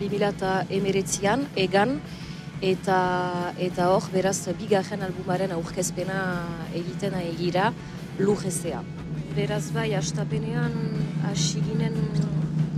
[0.00, 2.00] 2019an egan
[2.60, 6.20] eta eta hor beraz bigarren albumaren aurkezpena
[6.76, 7.72] egiten egira
[8.18, 8.82] lujezea.
[9.34, 10.74] Beraz bai, astapenean
[11.24, 11.96] hasi ginen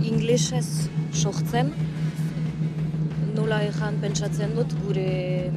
[0.03, 1.73] inglesez sortzen,
[3.35, 5.51] nola ejan pentsatzen dut gure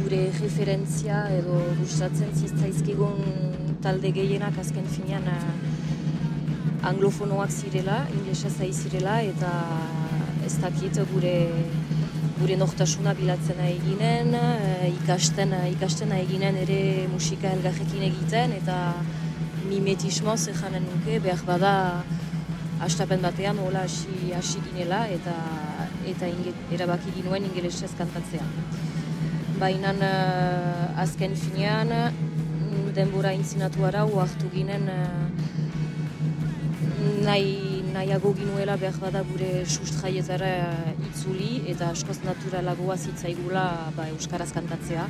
[0.00, 5.28] gure referentzia edo gustatzen zitzaizkigun talde gehienak azken finean
[6.84, 9.52] anglofonoak zirela, inglesez zirela eta
[10.44, 11.36] ez dakit gure
[12.38, 16.80] gure nortasuna bilatzen eginen, uh, ikasten ikasten eginen ere
[17.12, 18.78] musika elgarrekin egiten eta
[19.68, 21.74] mimetismoz ejanen nuke behar bada
[22.84, 25.34] astapen batean hola hasi hasi ginela eta
[26.04, 28.44] eta inge, erabaki ginuen ingelesez kantatzea.
[29.60, 35.24] Baina uh, azken finean mm, denbora intzinatu arau hartu ginen uh,
[37.24, 40.50] nahi, nahiago ginuela behar bada gure sustraietara
[41.08, 43.64] itzuli eta askoz naturalagoa zitzaigula
[43.96, 45.06] ba, Euskaraz kantatzea.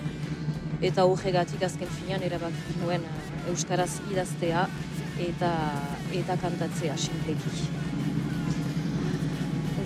[0.84, 4.66] Eta horregatik azken finean erabaki ginuen uh, Euskaraz idaztea
[5.28, 5.52] eta
[6.20, 7.54] eta kantatzea sinpleki.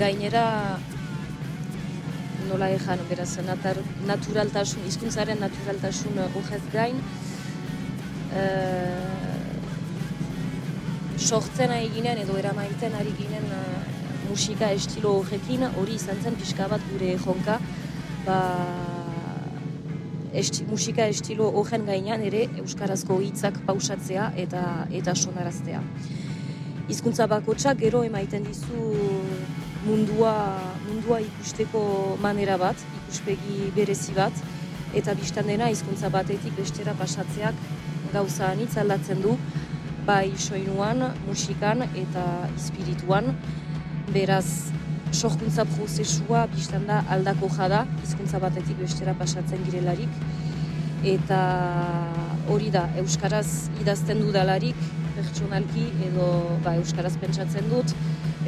[0.00, 0.44] Gainera,
[2.48, 3.78] nola ejan, beraz, natar,
[4.10, 7.00] naturaltasun, hizkuntzaren naturaltasun horrez gain,
[8.32, 9.27] uh,
[11.18, 13.78] sortzen ari ginen edo eramaiten ari ginen uh,
[14.28, 17.58] musika estilo horrekin, hori izan zen pixka bat gure jonka,
[18.26, 18.38] ba,
[20.36, 24.64] esti, musika estilo horren gainean ere euskarazko hitzak pausatzea eta
[25.00, 25.80] eta sonaraztea.
[26.88, 28.92] Hizkuntza bakotsak gero emaiten dizu
[29.86, 30.34] mundua,
[30.86, 31.82] mundua ikusteko
[32.20, 34.44] manera bat, ikuspegi berezi bat,
[34.96, 37.56] eta biztan dena hizkuntza batetik bestera pasatzeak
[38.12, 39.36] gauza anitz aldatzen du,
[40.08, 42.24] bai soinuan, musikan eta
[42.56, 43.34] espirituan,
[44.14, 44.72] beraz
[45.12, 50.22] sorkuntza prozesua biztan da aldako jada, hizkuntza batetik bestera pasatzen girelarik,
[51.12, 51.40] eta
[52.48, 54.80] hori da, Euskaraz idazten dudalarik,
[55.18, 56.30] pertsonalki, edo
[56.64, 57.92] ba, Euskaraz pentsatzen dut,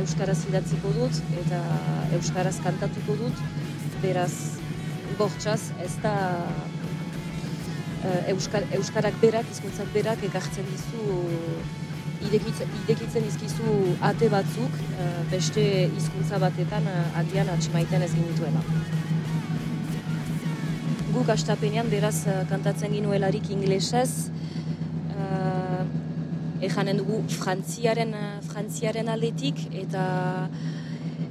[0.00, 1.60] Euskaraz idatziko dut, eta
[2.16, 3.44] Euskaraz kantatuko dut,
[4.00, 4.32] beraz,
[5.20, 6.16] bortxaz, ez da
[8.32, 11.20] Euskar, Euskarak berak, hizkuntzak berak, ekartzen dizu
[12.26, 15.62] idekitzen, idekitzen izkizu ate batzuk uh, beste
[15.96, 18.62] hizkuntza batetan uh, agian atxemaiten ez ginituela.
[21.10, 24.30] Guk astapenean beraz kantatzen ginuelarik inglesez,
[25.16, 25.82] uh,
[26.60, 28.14] ejanen dugu frantziaren,
[28.50, 30.04] frantziaren aldetik eta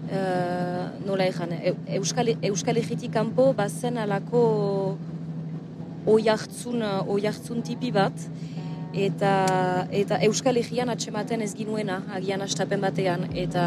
[0.09, 1.53] uh, nola ejan,
[1.99, 4.43] Euskal, Euskal Egitik kanpo bazen alako
[6.13, 8.27] oiartzun, oiartzun tipi bat,
[8.93, 9.33] eta
[9.91, 13.27] eta Euskal Herrian atsematen ez ginuena agian astapen batean.
[13.33, 13.65] Eta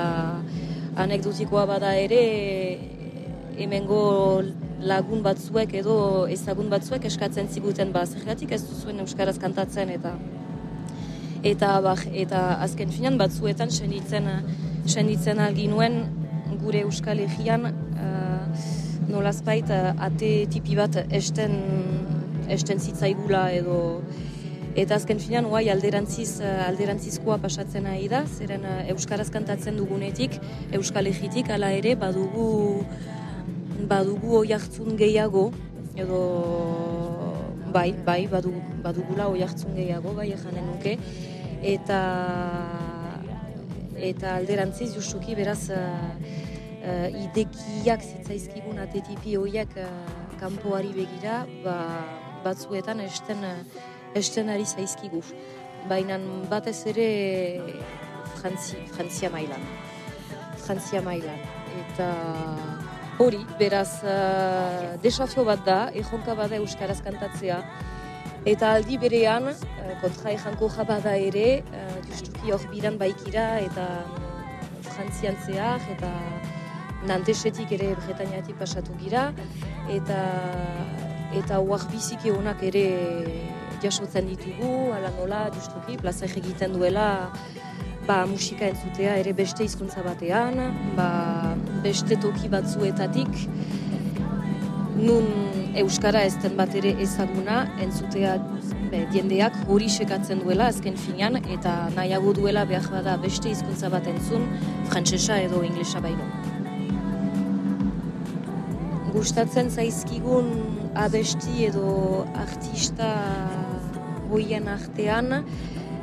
[0.97, 2.23] anekdotikoa bada ere
[3.59, 4.43] hemengo
[4.83, 10.17] lagun batzuek edo ezagun batzuek eskatzen ziguten ba zergatik ez duzuen euskaraz kantatzen eta
[11.43, 14.29] eta ba, eta azken finan batzuetan senditzen
[14.87, 16.03] senditzen alginuen
[16.63, 18.47] gure Euskal Herrian uh,
[19.09, 21.55] nolazbait ate tipi bat esten
[22.49, 23.79] esten zitzaigula edo
[24.73, 30.39] Eta azken finean, guai, alderantziz, eh, alderantzizkoa pasatzen ari da, zeren uh, Euskaraz kantatzen dugunetik,
[30.79, 32.47] Euskal Egitik, ala ere, badugu,
[33.91, 35.51] badugu oi hartzun gehiago,
[35.93, 36.23] edo,
[37.75, 40.97] bai, bai, badugu, badugula oi hartzun gehiago, bai, ejanen nuke,
[41.75, 42.01] eta,
[44.13, 46.17] eta alderantziz, justuki, beraz, uh,
[47.27, 49.93] idekiak zitzaizkigun atetipi horiek uh,
[50.41, 51.77] kanpoari begira, ba,
[52.45, 53.45] batzuetan esten,
[54.15, 55.23] esten ari zaizkigu.
[55.91, 56.19] Baina
[56.51, 57.09] batez ere
[58.39, 59.67] Frantzi, Frantzia mailan.
[60.63, 61.39] Frantzia mailan.
[61.83, 62.09] Eta
[63.23, 67.61] hori, beraz, uh, desafio bat da, ejonka bada Euskaraz kantatzea.
[68.49, 73.87] Eta aldi berean, uh, kontra ejanko jabada ere, uh, justuki hor biran baikira, eta
[74.89, 76.11] Frantzian zehar, eta
[77.07, 79.31] Nantesetik ere Bretañatik pasatu gira,
[79.91, 80.19] eta
[81.39, 82.87] eta huak biziki honak ere
[83.83, 87.07] jasotzen ditugu, ala nola, justuki, plaza egiten duela
[88.07, 90.59] ba, musika entzutea ere beste hizkuntza batean,
[90.99, 91.09] ba,
[91.85, 93.31] beste toki batzuetatik
[95.03, 95.27] nun
[95.81, 98.35] Euskara ez den bat ere ezaguna, entzutea
[98.91, 104.07] be, jendeak hori sekatzen duela azken finean, eta nahiago duela behar bada beste hizkuntza bat
[104.11, 104.45] entzun,
[104.93, 106.29] frantsesa edo inglesa baino.
[109.13, 110.53] Gustatzen zaizkigun
[110.95, 113.09] abesti edo artista
[114.31, 115.43] hoien artean,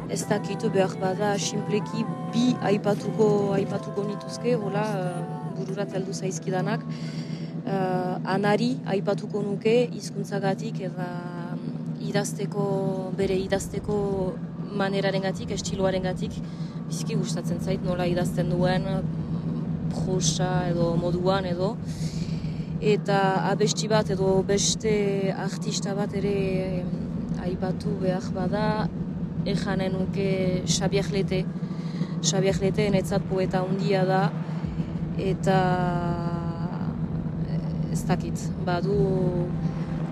[0.10, 5.20] ez dakitu behar bada simpleki bi aipatuko aipatuko nituzke, hola uh,
[5.58, 6.86] bururat heldu zaizkidanak.
[7.70, 11.08] Uh, anari aipatuko nuke hizkuntzagatik eta
[11.54, 12.64] mm, idazteko,
[13.18, 13.98] bere idazteko
[14.80, 16.34] manerarengatik, estiloarengatik
[16.90, 21.76] biziki gustatzen zait nola idazten duen mm, prosa edo moduan edo
[22.80, 23.20] eta
[23.52, 26.84] abesti bat edo beste artista bat ere
[27.44, 28.88] aipatu behar bada
[29.46, 31.44] ejanen nuke Xabier Lete.
[32.24, 34.22] Xabier Lete enetzat poeta handia da.
[35.20, 35.58] Eta
[37.50, 39.48] eh, ez dakit, badu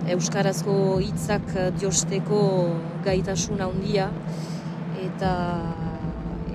[0.07, 2.41] euskarazko hitzak diosteko
[3.05, 4.11] gaitasun handia.
[5.03, 5.33] Eta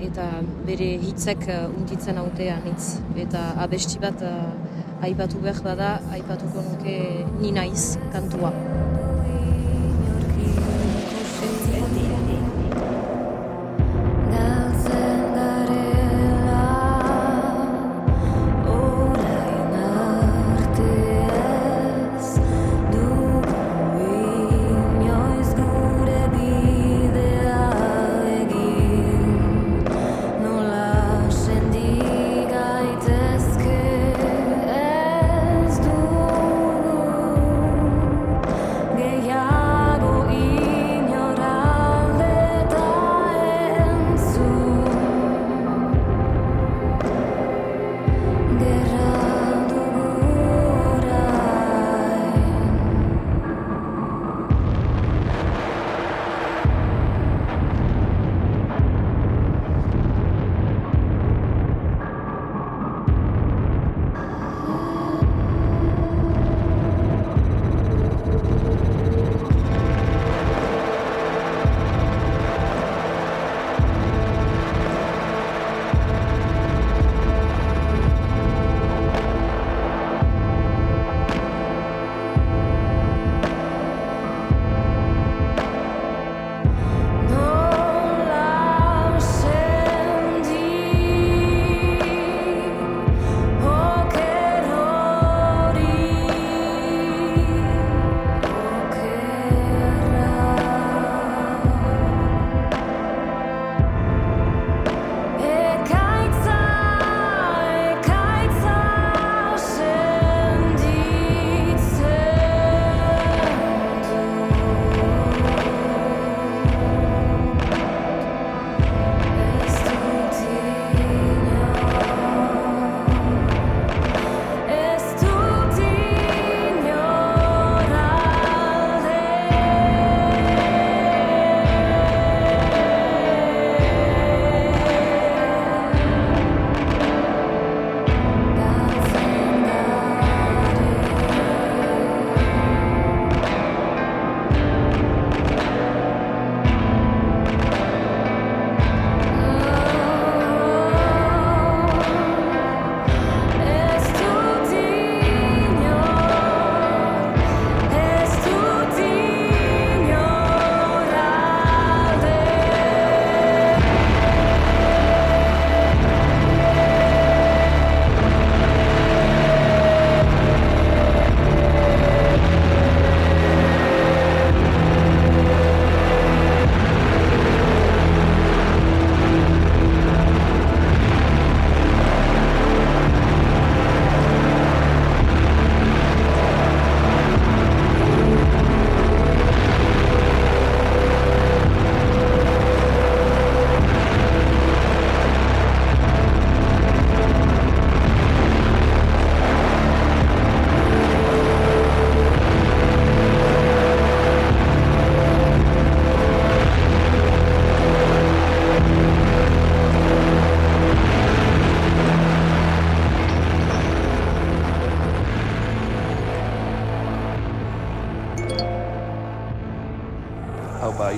[0.03, 0.25] eta
[0.67, 1.47] bere hitzek
[1.77, 2.99] untitzen autean hitz.
[3.25, 4.72] Eta abesti bat eh,
[5.03, 6.97] aipatu behar bada aipatuko nuke
[7.41, 8.53] ni naiz kantua.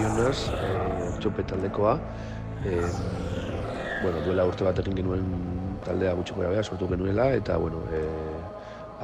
[0.01, 0.69] Ioners, e,
[1.19, 1.95] txope taldekoa.
[2.65, 2.79] E,
[4.03, 5.25] bueno, duela urte bat egin genuen
[5.85, 8.01] taldea gutxiko gara sortu genuela, eta, bueno, e,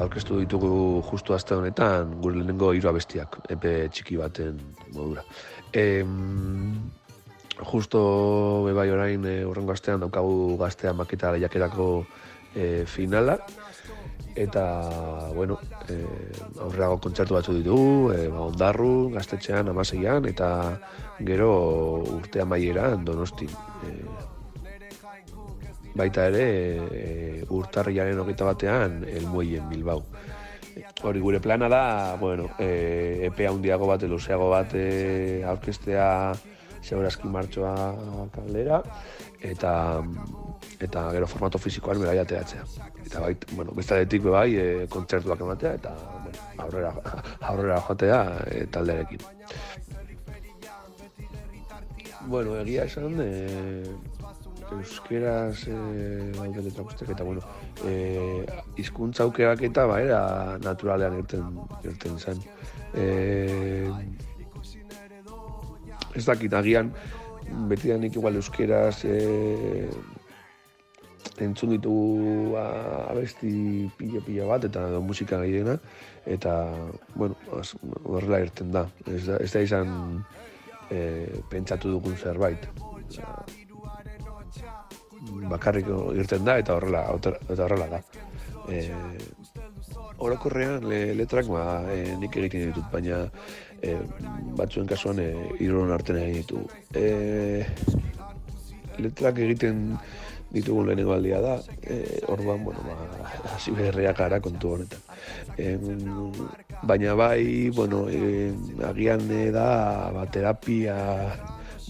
[0.01, 4.59] aurkeztu ditugu justu aste honetan gure lehenengo hiru abestiak epe txiki baten
[4.95, 5.23] modura.
[5.73, 6.11] Em,
[7.71, 8.01] justo
[8.65, 11.89] bebai orain e, urrengo astean daukagu gaztea maketa lehiakerako
[12.55, 13.37] e, finala
[14.35, 15.57] eta bueno,
[15.89, 15.97] e,
[16.59, 20.49] aurreago kontzertu batzu ditugu, e, ba, ondarru, gaztetxean, amaseian, eta
[21.19, 21.51] gero
[22.17, 23.47] urte amaieran donosti.
[23.85, 23.95] E,
[25.95, 26.45] baita ere,
[26.91, 30.05] e, urtarriaren hogeita batean, elmueien Bilbao.
[31.03, 36.07] Hori gure plana da, bueno, e, epe handiago bat, luzeago bat e, aurkestea
[36.81, 38.81] segurazki martxoa kalera,
[39.41, 39.73] eta
[40.81, 42.63] eta gero formato fisikoan berai ateratzea.
[43.05, 45.93] Eta bai, bueno, bestadetik be bai, e, kontzertuak ematea eta
[46.23, 46.93] bueno, aurrera
[47.51, 49.27] aurrera joatea e, talderekin.
[52.31, 53.85] Bueno, egia esan, e,
[54.71, 55.77] euskeraz e,
[56.37, 57.41] daude letra guztiak, eta bueno,
[57.85, 58.45] e,
[58.81, 60.21] izkuntza aukerak eta ba, era
[60.63, 62.43] naturalean irten, irten zen.
[62.93, 63.89] E,
[66.15, 66.93] ez dakit, agian,
[67.69, 69.89] beti igual euskeraz e,
[71.41, 75.77] entzun ditugu a- abesti pila-pila bat, eta musika gehiena,
[76.25, 76.53] eta,
[77.15, 77.35] bueno,
[78.03, 78.87] horrela irten da.
[79.05, 80.23] Ez da, ez da izan
[80.89, 82.67] e, pentsatu dugun zerbait.
[85.51, 88.01] Bakarrik irten da eta horrela eta horrela da.
[88.69, 88.81] E,
[90.21, 93.23] orokorrean le, letrak ba, e, nik egiten ditut, baina
[93.81, 93.97] e,
[94.57, 96.61] batzuen kasuan e, hiruron artean egin ditu.
[96.93, 97.65] E,
[99.01, 99.95] letrak egiten
[100.51, 104.99] ditugun lehenengo aldia da, e, orduan, bueno, ba, hasi beharriak gara kontu honetan.
[105.57, 105.77] E,
[106.83, 108.51] baina bai, bueno, e,
[108.87, 110.97] agian e, da, ba, terapia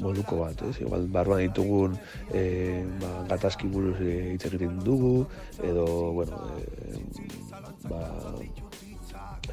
[0.02, 0.78] moduko bat, ez?
[0.82, 1.98] Igual barruan ditugun
[2.34, 5.26] e, ba, gatazki buruz e, hitz egiten dugu,
[5.66, 5.88] edo,
[6.20, 7.02] bueno, e,
[7.90, 8.06] ba,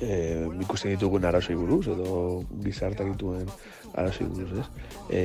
[0.01, 3.49] e, ikusten ditugun arrazoi buruz, edo gizartak dituen
[3.95, 4.69] arrazoi buruz, ez?
[5.09, 5.23] E,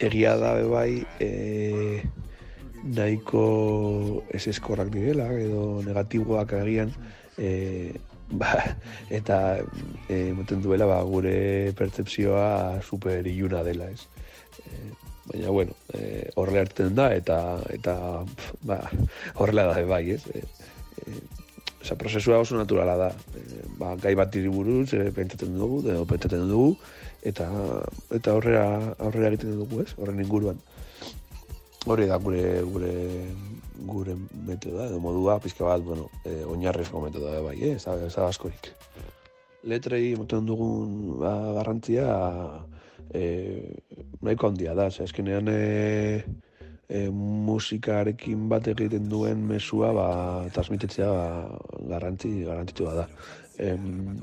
[0.00, 2.00] egia da bai, e,
[2.84, 6.92] nahiko ez eskorrak direla, edo negatiboak agian,
[7.38, 7.92] e,
[8.30, 8.54] ba,
[9.10, 9.58] eta
[10.08, 14.06] e, moten duela ba, gure pertsepzioa super iluna dela, ez?
[14.64, 14.92] E,
[15.26, 18.80] baina, bueno, e, horrela hartzen da, eta, eta pf, ba,
[19.36, 20.24] horrela da, bai, ez?
[20.34, 20.44] E,
[21.04, 21.20] e,
[21.80, 23.06] Osa, prozesua oso naturala da.
[23.32, 26.74] E, ba, gai bat buruz, e, pentsatzen dugu, edo pentsatzen dugu,
[27.24, 27.46] eta,
[28.12, 28.66] eta aurrera,
[28.98, 29.94] aurrera egiten dugu, ez?
[29.96, 30.60] Horren inguruan.
[31.86, 32.92] Hori da gure gure
[33.86, 34.16] gure
[34.46, 38.68] metoda edo modua pizka bat, bueno, eh oinarrizko metoda da bai, eh, ez da, askorik.
[39.64, 42.06] Letrei moten dugun ba, garrantzia
[43.14, 43.80] eh
[44.20, 46.24] nahiko handia da, ze azkenean eh
[46.90, 47.08] e,
[47.46, 50.08] musikarekin bat egiten duen mesua ba,
[50.54, 51.26] transmitetzea ba,
[51.92, 53.06] garrantzi, garrantzitsua da.
[53.62, 54.18] Em,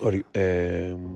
[0.00, 1.06] hori, em,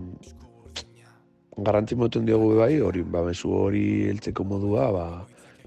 [1.57, 5.07] garrantzi moten diogu bai, hori, ba, mesu hori heltzeko modua, ba,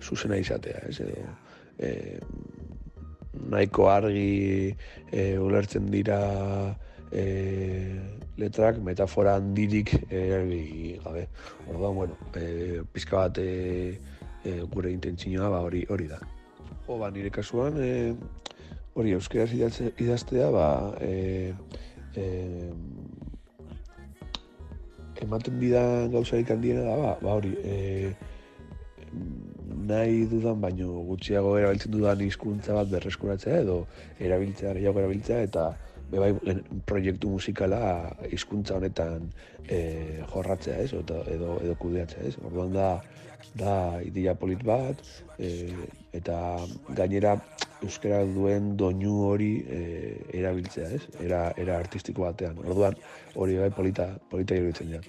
[0.02, 1.34] zuzena izatea, ez edo,
[1.80, 2.20] e,
[3.50, 4.76] nahiko argi
[5.12, 6.20] e, ulertzen dira
[7.12, 8.00] e,
[8.40, 11.28] letrak, metafora handirik erabili gabe.
[11.68, 14.00] Orduan, bueno, e, pizka bat e,
[14.44, 16.20] e, gure intentzioa ba, hori hori da.
[16.88, 18.16] Jo, ba, nire kasuan, e,
[18.96, 20.68] hori euskeraz idatze- idaztea, ba,
[21.02, 21.54] e,
[22.16, 22.26] e,
[25.20, 28.14] ematen didan gauzarik handiena da, ba, ba hori, e,
[29.90, 33.78] nahi dudan baino gutxiago erabiltzen dudan hizkuntza bat berreskuratzea edo
[34.20, 35.70] erabiltzea, gehiago erabiltzea eta
[36.12, 36.34] bebai
[36.90, 39.30] proiektu musikala hizkuntza honetan
[39.68, 39.80] e,
[40.34, 40.94] jorratzea, ez?
[40.98, 42.36] Eta, edo, edo kudeatzea, ez?
[42.50, 42.90] Orduan da,
[43.60, 45.04] da ideia polit bat,
[45.38, 45.70] e,
[46.18, 46.40] eta
[46.98, 47.36] gainera
[47.86, 49.82] euskara duen doinu hori e,
[50.42, 51.04] erabiltzea, ez?
[51.26, 52.58] Era, era artistiko batean.
[52.66, 52.98] Orduan
[53.36, 55.06] hori bai polita, polita iruditzen dira.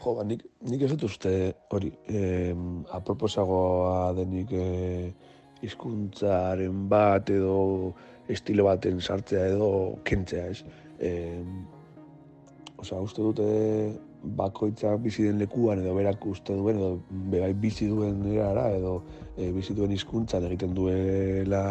[0.00, 1.32] Jo, ba, nik, nik ez dut uste
[1.76, 2.54] hori, eh,
[2.96, 5.10] aproposagoa denik eh,
[5.60, 7.92] hizkuntzaren bat edo
[8.32, 9.68] estilo baten sartzea edo
[10.08, 10.64] kentzea, ez?
[10.98, 11.44] Eh,
[12.80, 13.46] Osa, uste dute
[14.36, 16.90] bakoitzak bizi den lekuan edo berak uste duen edo
[17.32, 18.94] bebai bizi duen erara edo
[19.36, 21.62] e, bizi duen hizkuntzan egiten duela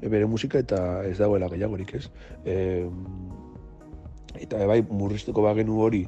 [0.00, 0.78] e, bere musika eta
[1.08, 2.08] ez dagoela gehiagorik, ez?
[2.44, 2.56] E,
[4.44, 6.04] eta bai murriztuko bagenu hori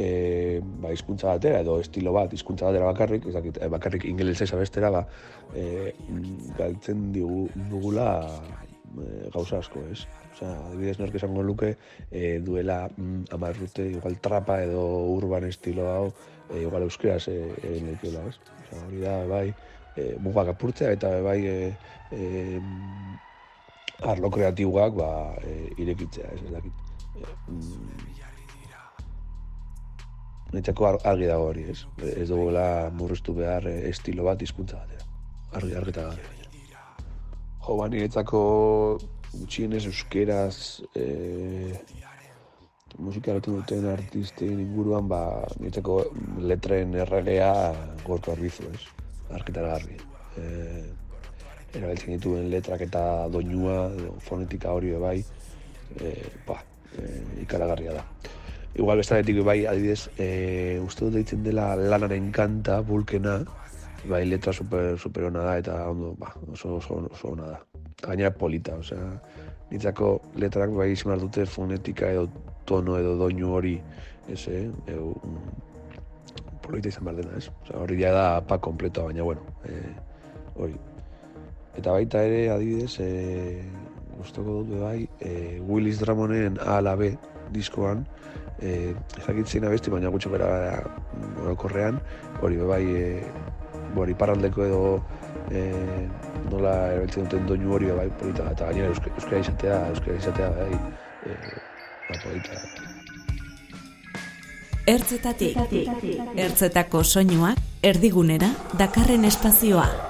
[0.00, 4.50] e, ba, hizkuntza batera edo estilo bat hizkuntza batera bakarrik, ez dakit, eh, bakarrik ingelesez
[4.54, 5.04] abestera ba,
[5.54, 5.92] e,
[6.58, 10.04] galtzen digu, dugula e, gauza asko, ez?
[10.34, 11.72] Osea, adibidez nork esango luke
[12.10, 14.84] e, duela mm, hamar urte igual trapa edo
[15.16, 16.04] urban estilo hau
[16.50, 18.38] e, igual euskeraz e, e, nekiola, ez?
[18.62, 19.46] Osea, hori da, bai,
[19.96, 21.56] e, mugak apurtzea eta bai e,
[22.12, 22.60] e,
[24.06, 25.10] arlo kreatiboak ba,
[25.42, 26.86] e, irekitzea, ez, ez dakit.
[27.18, 28.18] E, mm,
[30.48, 31.82] Niretzako ar- argi dago hori, ez?
[32.14, 35.04] Ez dugula murriztu behar e, estilo bat hizkuntza batera.
[35.58, 36.36] Argi, argi eta garbi.
[37.66, 38.40] Jo, ba, niretzako
[39.34, 41.74] gutxienez euskeraz e,
[42.96, 45.20] musika egiten duten artisten inguruan, ba,
[45.58, 45.98] niretzako
[46.48, 47.52] letren erregea
[48.06, 48.86] gorko arbizu, ez?
[49.36, 50.00] Argi eta garbi.
[50.40, 50.46] E,
[51.76, 53.76] erabiltzen dituen letrak eta doinua,
[54.24, 55.18] fonetika hori bai,
[56.00, 56.16] e,
[56.48, 56.56] ba,
[56.96, 57.08] e,
[57.44, 58.06] ikaragarria da.
[58.78, 63.40] Igual bestaretik bai, adibidez, e, uste dut deitzen dela lanaren kanta, bulkena,
[64.06, 67.58] bai, letra super, super ona da, eta ondo, ba, oso, oso, oso ona da.
[68.04, 69.08] Gainera polita, osea,
[69.72, 72.28] nitzako letrak bai izan dute fonetika edo
[72.70, 73.74] tono edo doinu hori,
[74.30, 77.50] ez, eh, edo, mm, polita izan behar dena, ez?
[77.64, 79.90] Osea, hori da pa kompleto, baina, bueno, eh,
[80.54, 80.78] hori,
[81.78, 83.62] Eta baita ere, adibidez, e,
[84.18, 87.12] gustoko dut bai, e, Willis Drummonden A ala B
[87.54, 88.02] diskoan,
[88.60, 90.50] e, ezakitzen abesti, baina gutxo bera
[91.44, 92.00] orokorrean,
[92.42, 93.22] hori bai, e,
[93.96, 94.82] hori parraldeko edo
[95.50, 95.62] e,
[96.50, 100.70] nola erabiltzen duten doinu hori bai polita, eta gainera euskara, euskara izatea, euskara izatea bai,
[101.24, 101.38] e,
[102.08, 102.62] ba, polita.
[104.88, 105.58] Ertzetatik,
[106.40, 108.48] ertzetako soinuak, erdigunera,
[108.80, 110.07] dakarren espazioa.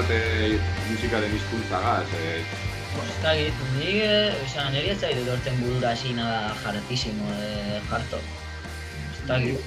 [0.00, 4.88] Eukin duzu olako anekdotaren bat e, musikaren hizkuntzagaz, e, Ez dakit, nik, eh, osea, niri
[4.90, 8.18] ez zaitu dorten burura hasi nada jartísimo de jarto.
[9.12, 9.60] Ez dakit.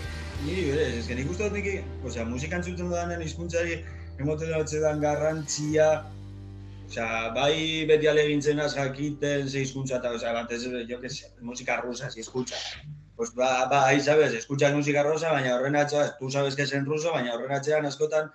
[0.44, 3.78] Ni bere, ez que nik uste dut nik, osea, musika entzuten dudanen hizkuntzari
[4.20, 6.04] emoten dan garrantzia,
[6.90, 11.80] osea, bai beti alegintzen az jakiten ze hizkuntza eta, osea, batez, jo que sé, musika
[11.82, 12.56] rusa, si escucha.
[13.16, 16.74] Pues ba, ba, ahí sabes, escuchas música rusa, baina horren atzean, tú sabes que es
[16.74, 18.32] en ruso, baina horren atzean askotan,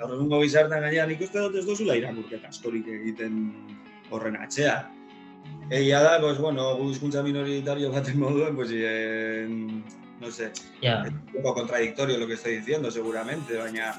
[0.00, 3.40] gaur egungo gizartean gainean nik uste dut ez duzula irakurketa askorik egiten
[4.10, 4.88] horren atzean.
[5.70, 9.46] Egia da, pues bueno, gu hizkuntza minoritario baten moduen, pues eh,
[10.20, 10.50] no sé,
[10.82, 11.04] Ja.
[11.06, 13.94] es un poco contradictorio lo que estoy diciendo seguramente, baina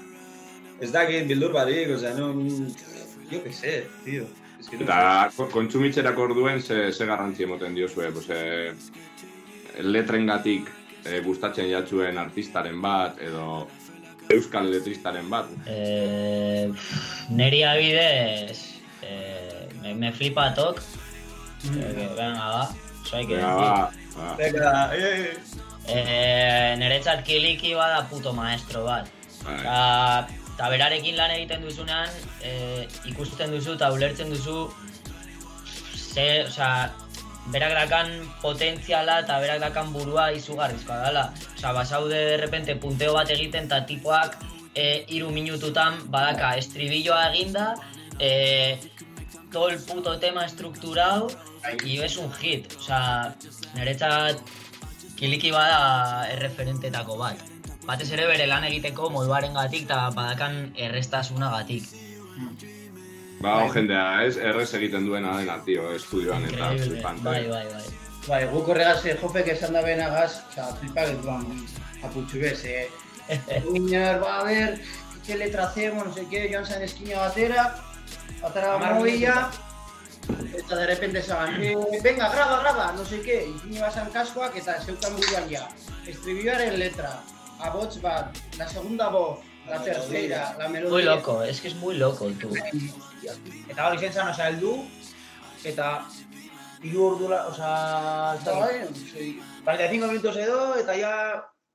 [0.82, 2.34] ez dakit bildur barik, o sea, no,
[3.32, 4.26] yo qué sé, tío.
[4.60, 8.74] Es que no Eta ko- kontsumitzerako orduen ze, ze garrantzi emoten diozue, pues, e,
[9.82, 10.68] letrengatik
[11.06, 13.68] e, gustatzen jatzuen artistaren bat, edo
[14.34, 15.48] euskal letristaren bat.
[15.68, 16.72] Eh,
[17.30, 18.58] neri abidez,
[19.04, 20.80] eh, me, me flipa tok.
[20.80, 22.70] Eh, que, venga, va.
[23.06, 23.68] Eso hay que Venga, decir.
[23.68, 24.36] ba, ba.
[24.38, 25.34] Venga, eh,
[25.88, 29.08] Eh, niretzat kiliki bada puto maestro bat.
[29.42, 32.10] Eta, eta berarekin lan egiten duzunean,
[32.46, 34.70] eh, ikusten duzu eta ulertzen duzu
[35.96, 36.92] ze, osea,
[37.50, 41.34] berak dakan potentziala eta berak dakan burua izugarrizkoa dela.
[41.58, 44.38] Osea, basaude de repente punteo bat egiten eta tipoak
[44.76, 47.74] eh, iru minututan badaka estribilloa eginda,
[48.20, 48.78] eh,
[49.52, 51.28] todo el puto tema estructurado
[51.84, 52.72] y es un hit.
[52.78, 53.36] Osea,
[53.74, 54.38] niretzat
[55.18, 57.42] kiliki bada erreferentetako bat.
[57.86, 61.90] Batez ere bere lan egiteko moduaren gatik eta badakan errestasunagatik.
[63.42, 67.26] Ba, hau jendea, ez, errez egiten duena dena, tio, estudioan eta flipante.
[67.26, 67.84] Bai, bai, bai.
[68.28, 71.48] Bai, guk horregaz, eh, jopek esan da benagaz, oza, flipa getuan
[72.06, 72.90] aputxu bez, eh.
[74.22, 74.80] Ba, a ver,
[75.26, 77.76] que letra hacemos, no sé qué, joan zen eskina batera,
[78.42, 79.50] batera movilla,
[80.54, 84.80] eta de repente esan, eh, venga, graba, graba, no sé qué, ipini basan kaskoak eta
[84.82, 85.68] zeukan buruan ja.
[86.06, 87.22] Estribilloaren letra,
[87.60, 89.40] abots bat, la segunda voz,
[89.70, 90.94] la tercera, la melodia.
[90.94, 92.54] Muy loco, es que es muy loco, tú.
[93.70, 94.76] Eta hori zen zan, osea, heldu,
[95.66, 95.92] eta
[96.84, 99.40] hiru ordula, osea, ez da, Bai.
[99.66, 101.12] 45 minutos edo, eta ya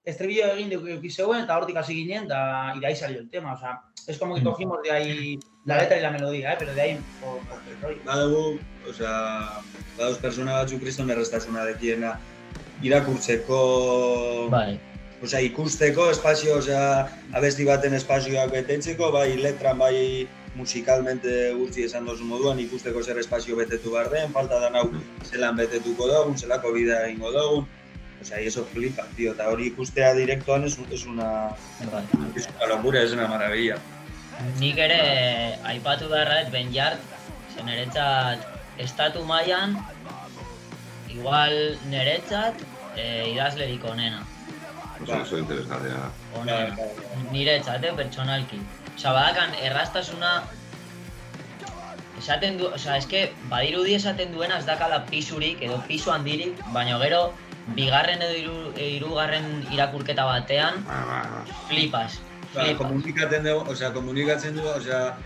[0.06, 3.54] estribillo egin duki zeuen, eta hortik hasi ginen, eta y de ahí salió el tema,
[3.54, 4.44] o sea, es como que Mm.
[4.44, 6.56] cogimos de ahí la letra y la melodía, ¿eh?
[6.58, 8.00] pero de ahí por, por el rollo.
[8.04, 9.62] Badugu, osea,
[9.98, 12.18] badauz persona batzuk kriston errestasuna dekiena
[12.82, 14.78] irakurtzeko, bai.
[15.22, 22.24] osea, ikusteko espazio, osea, abesti baten espazioak betetzeko, bai letran, bai musikalmente gutxi esan dozu
[22.24, 24.86] moduan, ikusteko zer espazio betetu behar den, falta dan hau
[25.24, 27.66] zelan betetuko dugun, zelako bidea egingo dugun,
[28.22, 31.50] osea, y eso flipa, tío, eta hori ikustea direktoan es, es una,
[32.34, 33.76] es una locura, es una maravilla.
[34.60, 37.00] Nik ere aipatu beharret Ben Jart,
[37.54, 38.42] zen niretzat
[38.84, 39.76] estatu mailan
[41.08, 42.60] igual niretzat
[42.96, 44.24] eh, idazlerik onena.
[45.02, 46.10] Oso, oso interesgarria da.
[46.40, 46.90] Onena.
[47.32, 48.60] Niretzat, eh, pertsonalki.
[48.96, 50.30] Osa, badakan errastasuna
[52.18, 57.26] esaten du, osea, eske badirudi esaten duena ez dakala pisurik edo pisu handirik, baina gero
[57.76, 61.42] bigarren edo hiru, hirugarren irakurketa batean Ba, ba, ba.
[61.68, 62.18] flipas.
[62.54, 62.78] Ba, Flipas.
[62.80, 65.16] komunikatzen dugu, o sea, komunikatzen dugu, o sea,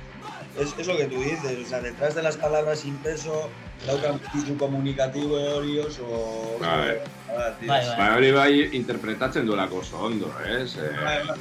[0.58, 3.50] es, es lo que tú dices, o sea, detrás de las palabras sin peso,
[3.86, 6.56] daukan pisu komunikatibo hori oso...
[6.60, 6.98] Bai.
[7.30, 7.54] ah.
[7.62, 7.96] Bai, bai.
[7.96, 10.74] Ba, hori bai interpretatzen duelako oso ondo, ez?
[10.76, 11.38] Eh, Bai, bai.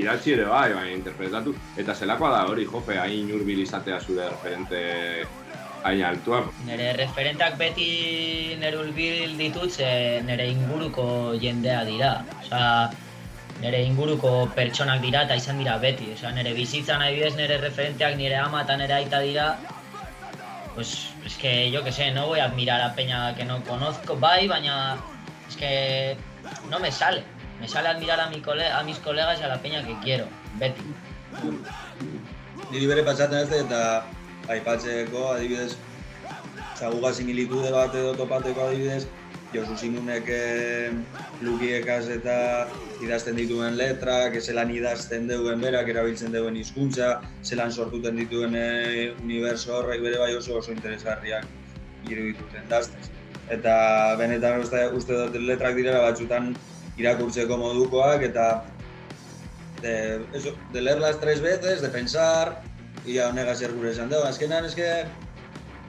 [0.00, 1.54] Idatzi ere bai, bai, interpretatu.
[1.80, 4.82] Eta zelakoa da hori, jope, hain urbil izatea zure referente
[5.84, 6.42] hain altua.
[6.66, 11.06] Nere referentak beti nere ulbil ditut ze nere inguruko
[11.40, 12.12] jendea dira.
[12.40, 12.90] Osea,
[13.60, 16.10] nere inguruko pertsonak dira eta izan dira beti.
[16.16, 19.58] Osea, nere bizitzan adibidez nere referenteak nire ama eta nere aita dira.
[20.74, 24.16] Pues es que yo que sé, no voy a admirar a peña que no conozco,
[24.16, 24.96] bai, baina
[25.48, 26.16] es que
[26.70, 27.22] no me sale.
[27.64, 30.26] Me sale admirar a, mi cole a mis colegas y a la peña que quiero,
[30.58, 30.82] beti.
[32.70, 33.78] Niri bere pasatzen ez eta
[34.52, 35.78] aipatzeko, adibidez,
[36.76, 39.06] zaguga similitude bat edo topateko adibidez,
[39.54, 40.90] Josu Simunek eh,
[41.40, 42.36] lukiekaz eta
[43.00, 47.14] idazten dituen letrak, zelan idazten duen berak, erabiltzen duen hizkuntza,
[47.48, 51.48] zelan sortuten dituen eh, uniberso horrek bere bai oso oso interesgarriak
[52.12, 53.08] irudituten daztez.
[53.48, 53.74] Eta
[54.20, 56.52] benetan uste, uste dut letrak direla batzutan
[56.98, 58.64] irakurtzeko modukoak eta
[59.82, 62.62] de, eso, de leerlas tres veces, de pensar,
[63.06, 64.24] ia honegaz zer gure esan dugu.
[64.28, 65.04] Azkenan, eske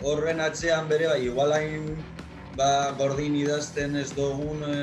[0.04, 1.96] horren atzean bere, bai, igual hain
[2.58, 4.76] ba, gordin idazten ez dugun e,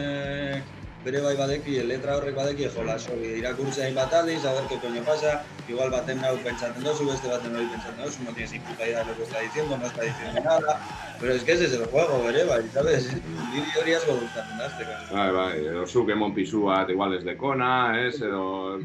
[1.05, 5.03] bere bai badeki, letra horrek badeki jolas hori, irakurtzea hainbat aldiz, a ver qué coño
[5.03, 8.87] pasa, igual baten nau pentsatzen dozu, beste baten hori pentsatzen dozu, no tienes ni puta
[8.87, 10.81] idea de lo que está diciendo, no está diciendo nada,
[11.21, 13.11] pero es que ese es el juego, bere bai, sabes?
[13.53, 15.15] Niri hori asko gustatzen da, este kasu.
[15.15, 17.71] Bai, bai, edo zuk emon pisu bat igual ez dekona,
[18.07, 18.79] ez, edo...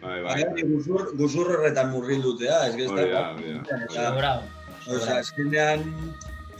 [0.00, 0.42] Bai, bai.
[0.42, 3.32] Baina guzur, guzur horretan murrildutea, es que ez Hori da, da...
[3.34, 3.86] hori da.
[3.94, 4.42] Sobrao,
[4.88, 5.82] O sea, azkenean,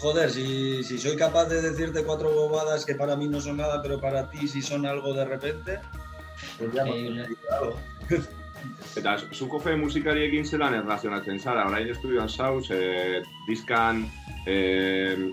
[0.01, 3.82] joder, si, si soy capaz de decirte cuatro bobadas que para mí no son nada,
[3.82, 5.78] pero para ti sí son algo de repente,
[6.59, 7.26] pues ya me.
[8.96, 14.03] Eta zuko fe musikariekin zelan erlazionatzen zara, orain estudioan zauz, e, diskan
[14.44, 14.57] e,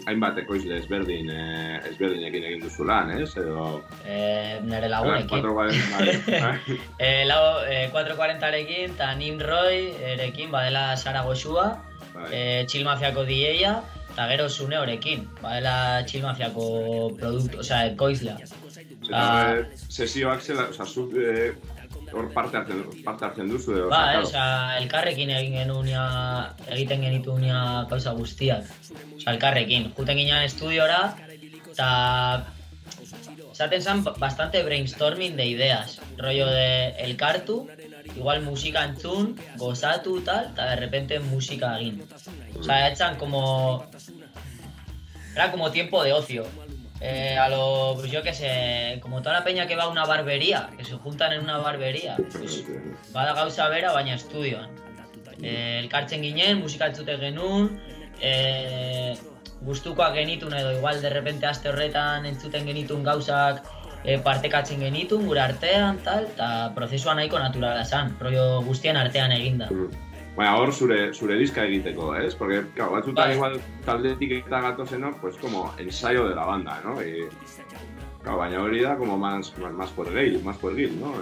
[0.07, 1.41] hainbat ekoizle ezberdin, e,
[1.89, 3.33] ezberdinekin egin duzu lan, ez?
[3.35, 3.81] Edo...
[4.05, 5.43] eh, nire lagunekin.
[5.43, 6.79] 440, bai, bai.
[7.03, 11.67] Eh, lau, eh, 440rekin eta Nimroy erekin badela Sara Goxua,
[12.13, 12.29] Bai.
[12.31, 13.81] eh, Chill Mafiako DJ-a,
[14.17, 16.63] eta gero Sune horekin, badela Chill Mafiako
[17.19, 18.39] produktu, osea, ekoizlea.
[19.05, 19.59] Eta e,
[19.93, 21.51] sesioak zela, oza, zuk e,
[22.09, 24.47] hor parte hartzen, parte hartzen duzu, edo, Ba, eh, osea,
[24.79, 26.07] elkarrekin egin genunia,
[26.65, 27.59] egiten genitunia
[27.91, 28.65] gauza guztiak.
[29.19, 29.91] Osea, elkarrekin.
[29.99, 31.03] Juten ginen estudiora,
[31.69, 31.91] eta
[33.51, 35.99] esaten zen bastante brainstorming de ideas.
[36.17, 37.67] Rollo de elkartu,
[38.17, 42.03] igual musika entzun, gozatu tal, de repente musika egin.
[42.59, 43.85] Osea, echan como...
[45.35, 46.45] Era como tiempo de ocio.
[46.99, 50.05] Eh, a lo, pues yo qué sé, como toda la peña que va a una
[50.05, 52.63] barbería, que se juntan en una barbería, pues
[53.13, 54.71] bada gauza bera, baina estudioan.
[55.43, 57.79] Eh, elkartzen ginen, musika entzute genuen,
[58.19, 59.15] eh,
[59.61, 63.61] gustukoak genitun edo igual de repente aste horretan entzuten genitun gauzak
[64.03, 69.69] eh, partekatzen genitun gure artean, tal, eta prozesua nahiko naturala zan, rollo guztien artean eginda.
[70.37, 72.35] Baina hor zure, zure diska egiteko, ez?
[72.37, 73.55] Porque, claro, batzutan igual
[73.87, 77.01] taldetik eta gatozenok, pues como ensayo de la banda, ¿no?
[77.01, 77.25] Y,
[78.21, 81.13] claro, baina hori da como más, más, más por gay, más por gil, ¿no?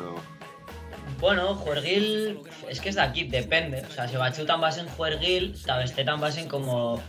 [1.20, 2.39] Bueno, juergil,
[2.70, 3.84] es que ez dakit, depende.
[3.88, 7.01] O sea, se batzutan basen juergil, eta bestetan basen como...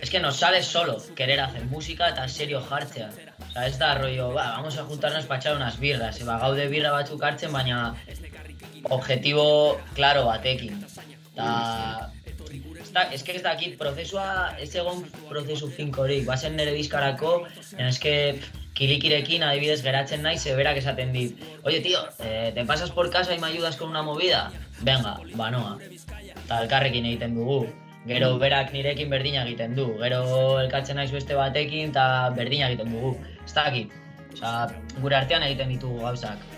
[0.00, 3.10] Es que nos sale solo querer hacer música eta serio jartzea.
[3.48, 6.20] O sea, da rollo, va, vamos a juntarnos para echar unas birras.
[6.20, 7.94] Eba, gaude birra batzuk hartzen, baina
[8.90, 10.84] objetibo claro batekin.
[11.32, 12.12] Eta...
[12.82, 17.46] Ez da, es que ez dakit, prozesua, ez egon prozesu finkorik, bazen nire bizkarako,
[17.80, 23.10] es pff, kilikirekin adibidez geratzen naiz, berak esaten dit, oye tío, eh, te pasas por
[23.10, 24.50] casa y me ayudas con una movida?
[24.80, 25.78] Venga, banoa.
[26.44, 27.66] Eta elkarrekin egiten dugu.
[28.06, 29.92] Gero berak nirekin berdina egiten du.
[30.00, 33.12] Gero elkartzen naiz beste batekin eta berdina egiten dugu.
[33.44, 33.92] Ez dakit.
[34.32, 34.66] Osea,
[34.98, 36.50] gure artean egiten ditugu gauzak.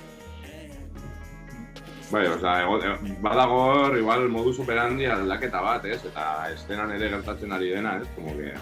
[2.14, 5.98] bai, oza, ego, e, badago hor, igual modus operandi aldaketa bat, ez?
[6.06, 8.08] Eta estenan ere gertatzen ari dena, ez?
[8.14, 8.54] Como que...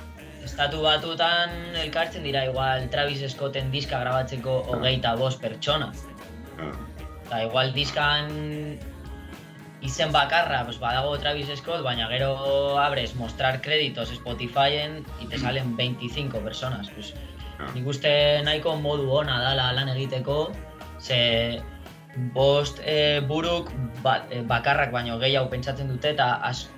[0.42, 5.92] Estatu batutan elkartzen dira igual Travis Scotten diska grabatzeko hogeita bost pertsona.
[6.58, 6.72] ah,
[7.26, 8.28] Eta igual diskan
[9.82, 15.76] izen bakarra, pues badago Travis Scott, baina gero abres mostrar créditos Spotifyen y te salen
[15.76, 16.90] 25 personas.
[16.90, 17.14] Pues,
[17.74, 20.52] nik uste nahiko modu ona dala lan egiteko,
[21.00, 21.62] ze
[22.34, 23.70] bost eh, buruk
[24.02, 26.68] ba, eh, bakarrak baino gehiago pentsatzen dute eta as,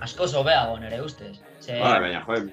[0.00, 1.38] asko zobeago nere ustez.
[1.60, 2.48] Ze, Bai, baina, joder,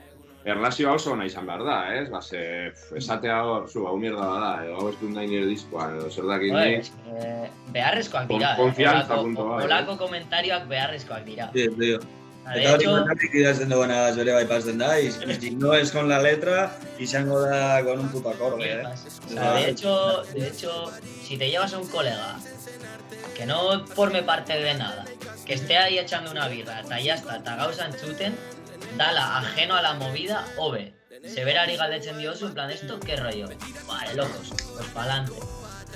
[0.47, 2.09] erlazioa oso ona izan behar da, ez?
[2.09, 5.89] Ba, ze, esatea hor, zu, hau mierda da, edo hau ez dut nahi nire diskoa,
[5.97, 6.75] edo zer dakit Joder, ni.
[6.75, 8.53] es que beharrezkoak Kon- dira.
[8.53, 8.57] eh.
[8.61, 9.65] konfiantza Holako- punto bat, eh.
[9.65, 11.49] Holako komentarioak beharrezkoak dira.
[11.53, 11.99] Sí, tío.
[12.47, 15.91] De Eta hori hecho- bakarrik idazten duena bere bai pasten da, y, si no es
[15.91, 18.83] con la letra, izango da con un puto acorde, eh?
[18.85, 20.91] O sea, de hecho, de hecho,
[21.25, 22.37] si te llevas a un colega
[23.35, 25.03] que no forme parte de nada,
[25.45, 28.33] que esté ahí echando una birra, eta ya está, eta gauza entzuten,
[28.95, 30.93] dala ajeno a la movida, hobe.
[31.27, 33.49] Seberari galdetzen diozu, en plan, esto, qué rollo?
[33.87, 35.33] Vale, locos, pues pa'lante.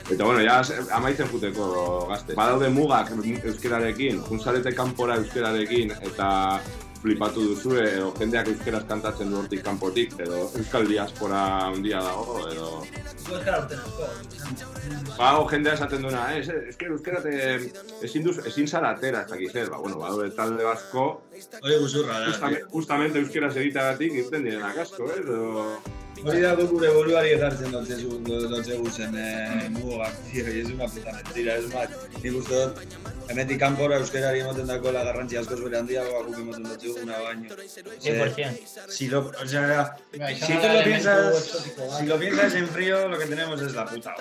[0.09, 0.61] Eta bueno, ja
[0.97, 2.33] amaitzen juteko gazte.
[2.35, 6.59] Badaude mugak euskerarekin, junzarete kanpora euskerarekin, eta
[7.01, 12.67] flipatu duzu, edo jendeak euskeraz kantatzen du hortik kanpotik, edo euskal diaspora handia dago, edo...
[15.17, 16.41] Bago jendea esaten duena, eh,
[16.73, 17.33] eske euskera te,
[18.05, 21.07] ezin, duz, ezin zara atera, ez dakit zer, ba, bueno, badaude talde basko,
[21.61, 26.00] Hori guzurra da, justamente, justamente euskeraz egiteagatik irten direnak asko, ez, edo...
[26.21, 31.11] Hori da guk gure buruari edartzen dotze guzen eh, mugak, tío, y es una puta
[31.13, 31.89] mentira, es más,
[32.21, 32.77] nik uste dut,
[33.29, 37.49] hemetik kanpora euskerari emoten dako la garrantzi askoz bere handiagoa guk emoten dutze guna baino.
[37.65, 38.91] Ze- 100%.
[38.97, 39.95] Si lo, o sea,
[40.35, 41.97] si tú lo piensas, bat.
[41.99, 44.13] si lo piensas en frío, lo que tenemos es la puta.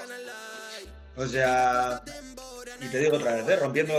[1.16, 2.02] O sea,
[2.80, 3.56] y te digo otra vez, ¿eh?
[3.56, 3.92] rompiendo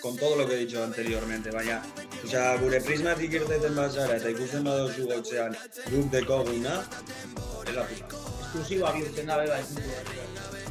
[0.00, 1.82] con todo lo que he dicho anteriormente, baina,
[2.24, 5.56] o sea, gure prismatik irteten bazara eta ikusten badozu gautzean
[5.90, 6.82] guk dekoguna,
[7.66, 8.22] es la puta.
[8.46, 10.14] Esklusiboa bihurtzen da, bai, puntu bat.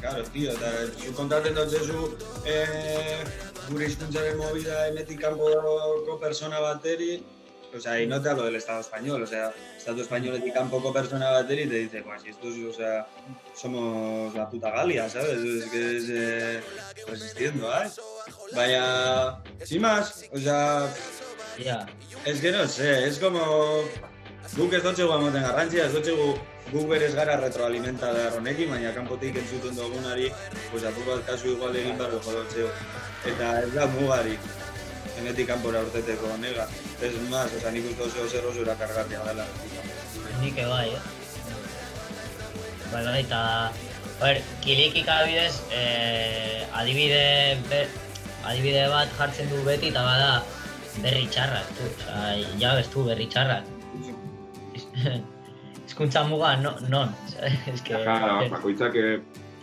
[0.02, 2.08] Claro, tío, eta zu kontaten dutzezu
[2.46, 3.22] eh,
[3.70, 7.22] gure hizkuntzaren movida emetik kanpoko persona bateri,
[7.76, 11.30] o sea, y no te hablo del Estado español, o sea, Estado españoletik kanpoko persona
[11.32, 13.08] bateri te dice, pues, estos, o sea,
[13.56, 15.40] somos la puta Galia, ¿sabes?
[15.40, 16.62] Es que es eh,
[17.08, 17.90] resistiendo, ¿eh?
[18.56, 20.88] Vaya, sin más, o sea,
[21.64, 21.86] Ja.
[22.26, 23.84] es que no sé, es como...
[24.56, 26.34] Guk ez dutxegu amoten garrantzia, ez dutxegu
[26.72, 30.28] guk berez gara retroalimenta da honekin, baina kanpotik entzuten dugunari,
[30.72, 32.68] pues apur bat kasu igual egin barro jodotxeu.
[33.32, 34.50] Eta ez da mugarik,
[35.20, 36.68] hemetik kanpora urteteko nega.
[37.02, 39.46] Ez más, oza, nik uste oso zer osura kargarria dela.
[40.42, 41.02] Nik bai, eh?
[42.92, 43.42] Bai, bai, eta...
[44.22, 47.80] A ber, kilikik adibidez, eh, adibide, be,
[48.46, 50.44] adibide bat jartzen du beti, eta bada
[51.02, 51.88] berri txarrak, tu.
[52.06, 53.66] Osa, ja bestu berri txarrak.
[55.88, 57.16] Hizkuntza muga, no, non.
[57.74, 57.98] Es que...
[57.98, 59.18] Claro, bakoitzak eh,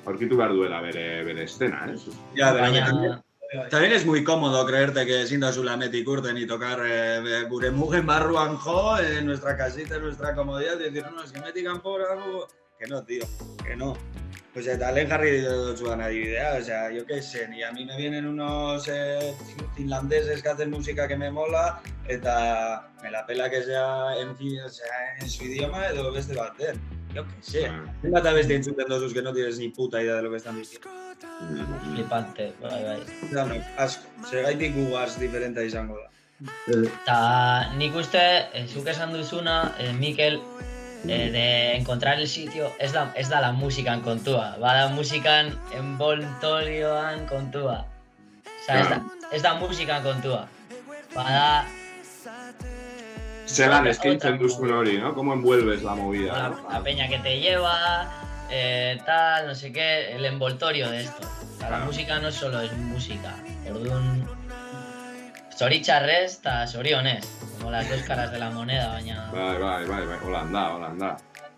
[0.05, 1.97] aurkitu behar duela bere, bere estena, eh?
[2.35, 3.23] Ya, pero Baina-
[3.71, 7.71] también, es muy cómodo creerte que ezin da zula metik urten y tocar eh, gure
[7.71, 11.65] mugen barruan jo, en nuestra casita, en nuestra comodidad, y decir, no, es que metik
[11.65, 12.47] kanpora, no,
[12.79, 13.25] que no, tío,
[13.65, 13.97] que no.
[14.53, 17.97] Pues eta lehen jarri dutzuan adibidea, o sea, yo qué sé, y a mí me
[17.97, 19.35] vienen unos eh,
[19.77, 24.69] finlandeses que hacen música que me mola, eta me la pela que sea en, o
[24.69, 26.81] sea, en su idioma edo beste baten.
[27.15, 27.71] Yo qué sé.
[28.03, 31.08] Zenbat abesti entzuten dozuz que no tienes ni puta idea de lo que están diciendo.
[31.95, 33.01] Flipante, bai, bai.
[33.33, 36.09] Dano, asko, segaitik gugaz diferentea izango da.
[36.71, 37.19] Eta
[37.79, 38.23] nik uste,
[38.55, 40.41] eh, zuk esan duzuna, eh, Mikel,
[41.09, 47.27] eh, de encontrar el sitio, ez da, ez da la musikan kontua, bada musikan envoltorioan
[47.27, 47.85] kontua.
[48.45, 49.03] Osa, ez da,
[49.33, 50.47] ez da musikan kontua.
[51.15, 51.67] Bada,
[53.49, 55.15] Zelan eskaintzen duzun hori, ¿no?
[55.15, 56.33] ¿Cómo envuelves la movida?
[56.37, 58.05] la, la peña que te lleva,
[58.51, 61.29] eh, tal, no sé qué, el envoltorio de esto.
[61.61, 61.87] La Claro.
[61.87, 63.35] música no solo es música.
[63.69, 64.27] Orduan,
[65.57, 67.25] zoritxarrez eta zorionez,
[67.59, 69.31] como las dos caras de la moneda, baina...
[69.33, 71.17] Bai, bai, bai, bai, holan da, holan da.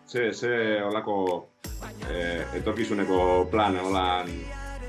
[0.08, 1.48] Ze, ze, holako
[2.10, 4.30] eh, etorkizuneko plan, holan...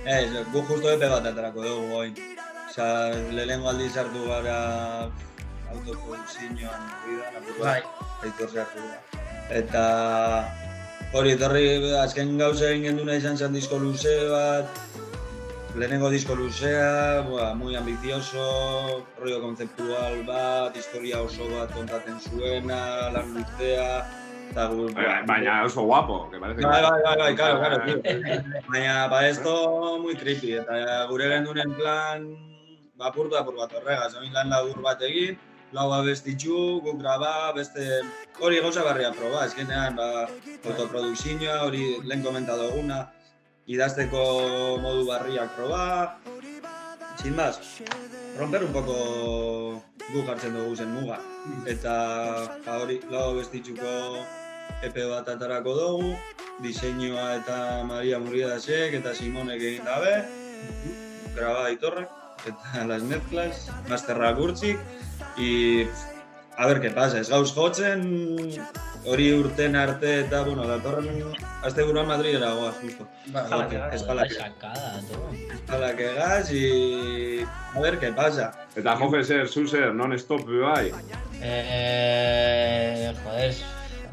[0.05, 2.15] Ez, gu justo epe bat aterako dugu goin.
[2.69, 5.11] Osa, lehenengo aldiz hartu gara
[7.05, 7.81] bidan, apur Bai.
[8.23, 8.97] hartu da.
[9.51, 9.83] Eta
[11.13, 11.65] hori, etorri
[11.99, 14.81] azken gauza egin genduna izan zen disko luze bat,
[15.75, 23.35] lehenengo disko luzea, bua, muy ambicioso, rollo kontzeptual bat, historia oso bat kontatzen zuena, lan
[23.35, 23.87] luzea,
[24.51, 24.89] eta gu...
[24.95, 26.65] Bai, Baina oso guapo, que parece...
[26.65, 28.01] Bai, bai, bai, bai, claro, claro, tío.
[28.67, 32.27] Baina, ba, esto muy creepy, eta gure gendunen plan,
[32.95, 35.39] ba, apurtu apur bat horregaz, oin lan labur bat egin,
[35.71, 38.01] lau abestitxu, guk graba, beste,
[38.43, 40.27] hori gauza barria proba, eskenean, ba,
[40.67, 43.05] autoprodukzioa, hori lehen komenta duguna,
[43.71, 44.23] idazteko
[44.83, 46.17] modu barriak proba,
[47.21, 47.59] sin más,
[48.37, 48.95] romper un poco
[50.11, 51.19] gu jartzen dugu zen muga.
[51.65, 51.95] Eta
[52.65, 53.95] ba, hori lau abestitxuko
[54.83, 56.15] epe bat atarako dugu,
[56.61, 60.17] diseinua eta Maria Muriadasek eta Simonek egin dabe,
[61.35, 64.79] graba aitorrak, eta las mezclas, masterrak urtzik,
[65.37, 65.83] y
[66.57, 68.51] a ver qué pasa, ez gauz jotzen,
[69.05, 71.23] hori urten arte eta, bueno, datorren
[71.63, 73.07] azte buruan Madridera goaz, justo.
[73.27, 73.65] Ba,
[75.95, 77.41] que gas y
[77.73, 78.51] a ver qué pasa.
[78.75, 80.91] Eta jofe zer, zu zer, non-stop bai.
[81.41, 83.55] Eh, joder,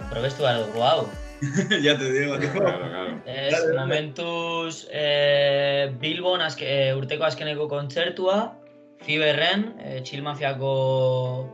[0.07, 1.09] aprobestu behar dugu hau.
[1.83, 3.23] ya te digo, que Claro, claro.
[3.27, 8.57] Ez, momentuz eh, Bilbon azke, eh, urteko azkeneko kontzertua,
[9.05, 11.49] Fiberren, eh, Chill Mafiako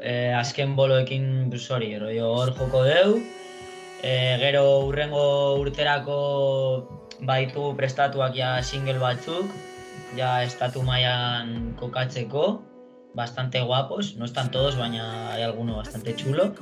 [0.00, 3.18] eh, azken boloekin, pues hori, rollo hor joko deu.
[4.04, 6.18] Eh, gero urrengo urterako
[7.24, 9.48] baitu prestatuak ja single batzuk,
[10.18, 12.62] ja estatu mailan kokatzeko,
[13.14, 16.52] bastante guapos, no están todos, baina hay alguno bastante chulo.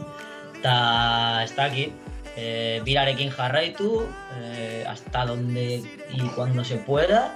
[0.60, 1.92] Eta ez dakit,
[2.36, 4.06] eh, birarekin jarraitu,
[4.40, 7.34] eh, hasta donde y cuando se pueda,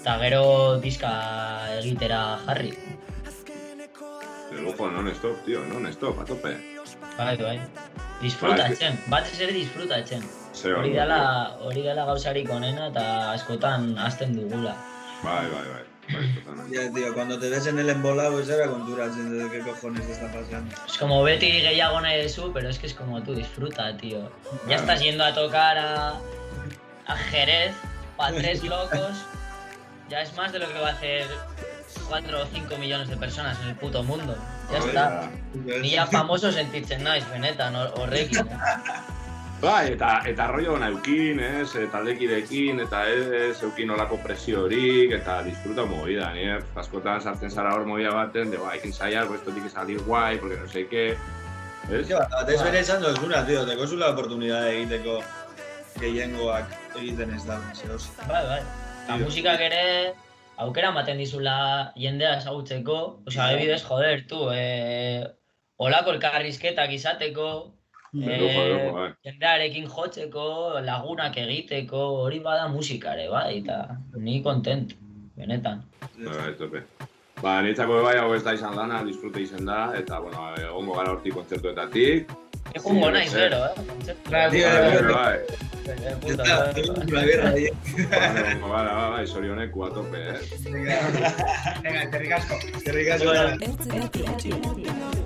[0.00, 2.76] eta gero diska egitera jarri.
[4.50, 6.56] De lujo, non-stop, tío, non-stop, a tope.
[7.16, 7.60] Bai, bai.
[8.20, 10.22] Disfrutatzen, batez ere disfrutatzen.
[10.54, 14.76] Ze Hori dela, hori dela gauzarik onena eta askotan hasten dugula.
[15.24, 15.93] Bai, bai, bai.
[16.70, 20.12] Ya, tío, cuando te ves en el embolado, esa era konturatzen de qué cojones te
[20.12, 20.74] está pasando.
[20.86, 24.30] Es como beti gehiago nahi dezu, pero es que es como tú, disfruta, tío.
[24.68, 26.14] Ya estás yendo a tocar a,
[27.06, 27.72] a Jerez,
[28.16, 29.24] para tres locos.
[30.10, 31.26] Ya es más de lo que va a hacer
[32.08, 34.36] 4 o 5 millones de personas en el puto mundo.
[34.70, 35.30] Ya está.
[35.80, 38.46] Ni ya famoso sentitzen naiz, benetan, hor- horrekin.
[39.64, 45.38] Bai, eta, eta rollo ona eukin, ez, e, taldekidekin, eta ez, eukin olako presiorik, eta
[45.46, 46.58] disfruta movida, ni, eh?
[46.80, 50.02] askotan sartzen zara hor movida baten, de, bai, ekin saia, pues esto tiene que salir
[50.04, 51.06] guay, porque no sé qué,
[51.90, 52.08] ez?
[52.08, 55.22] Ja, batez bere esan dozuna, tío, teko zula oportunidad egiteko
[56.00, 58.10] gehiengoak egiten ez da, zehoz.
[58.28, 58.60] Bai, bai.
[59.04, 59.86] Eta musikak ere
[60.60, 61.56] aukera ematen dizula
[61.96, 63.56] jendea ezagutzeko, osea, Ja.
[63.56, 65.24] ebidez, joder, tu, eh,
[65.76, 67.48] olako elkarrizketak izateko,
[68.14, 69.08] Eh, bai.
[69.26, 70.44] jendearekin jotzeko,
[70.86, 74.94] lagunak egiteko, hori bada musikare, bai, eta ni kontent,
[75.36, 75.82] benetan.
[76.20, 76.84] Bai, tope.
[77.42, 81.10] Ba, niretzako bai, hau ez da izan lana, disfrute izan da, eta, bueno, egongo gara
[81.16, 82.30] hortik kontzertuetatik.
[82.74, 84.14] Egungo naiz, gero, eh?
[84.30, 85.36] Bai, Tío, bai, bai.
[85.84, 87.26] Eh, bai, egun bai.
[87.42, 87.66] Bai,
[88.54, 90.38] egongo gara, bai, bai, sorioneku a tope, eh?
[90.70, 92.62] Venga, eskerrik asko.
[92.78, 93.38] Eskerrik asko.
[94.00, 95.23] Ertzetatik.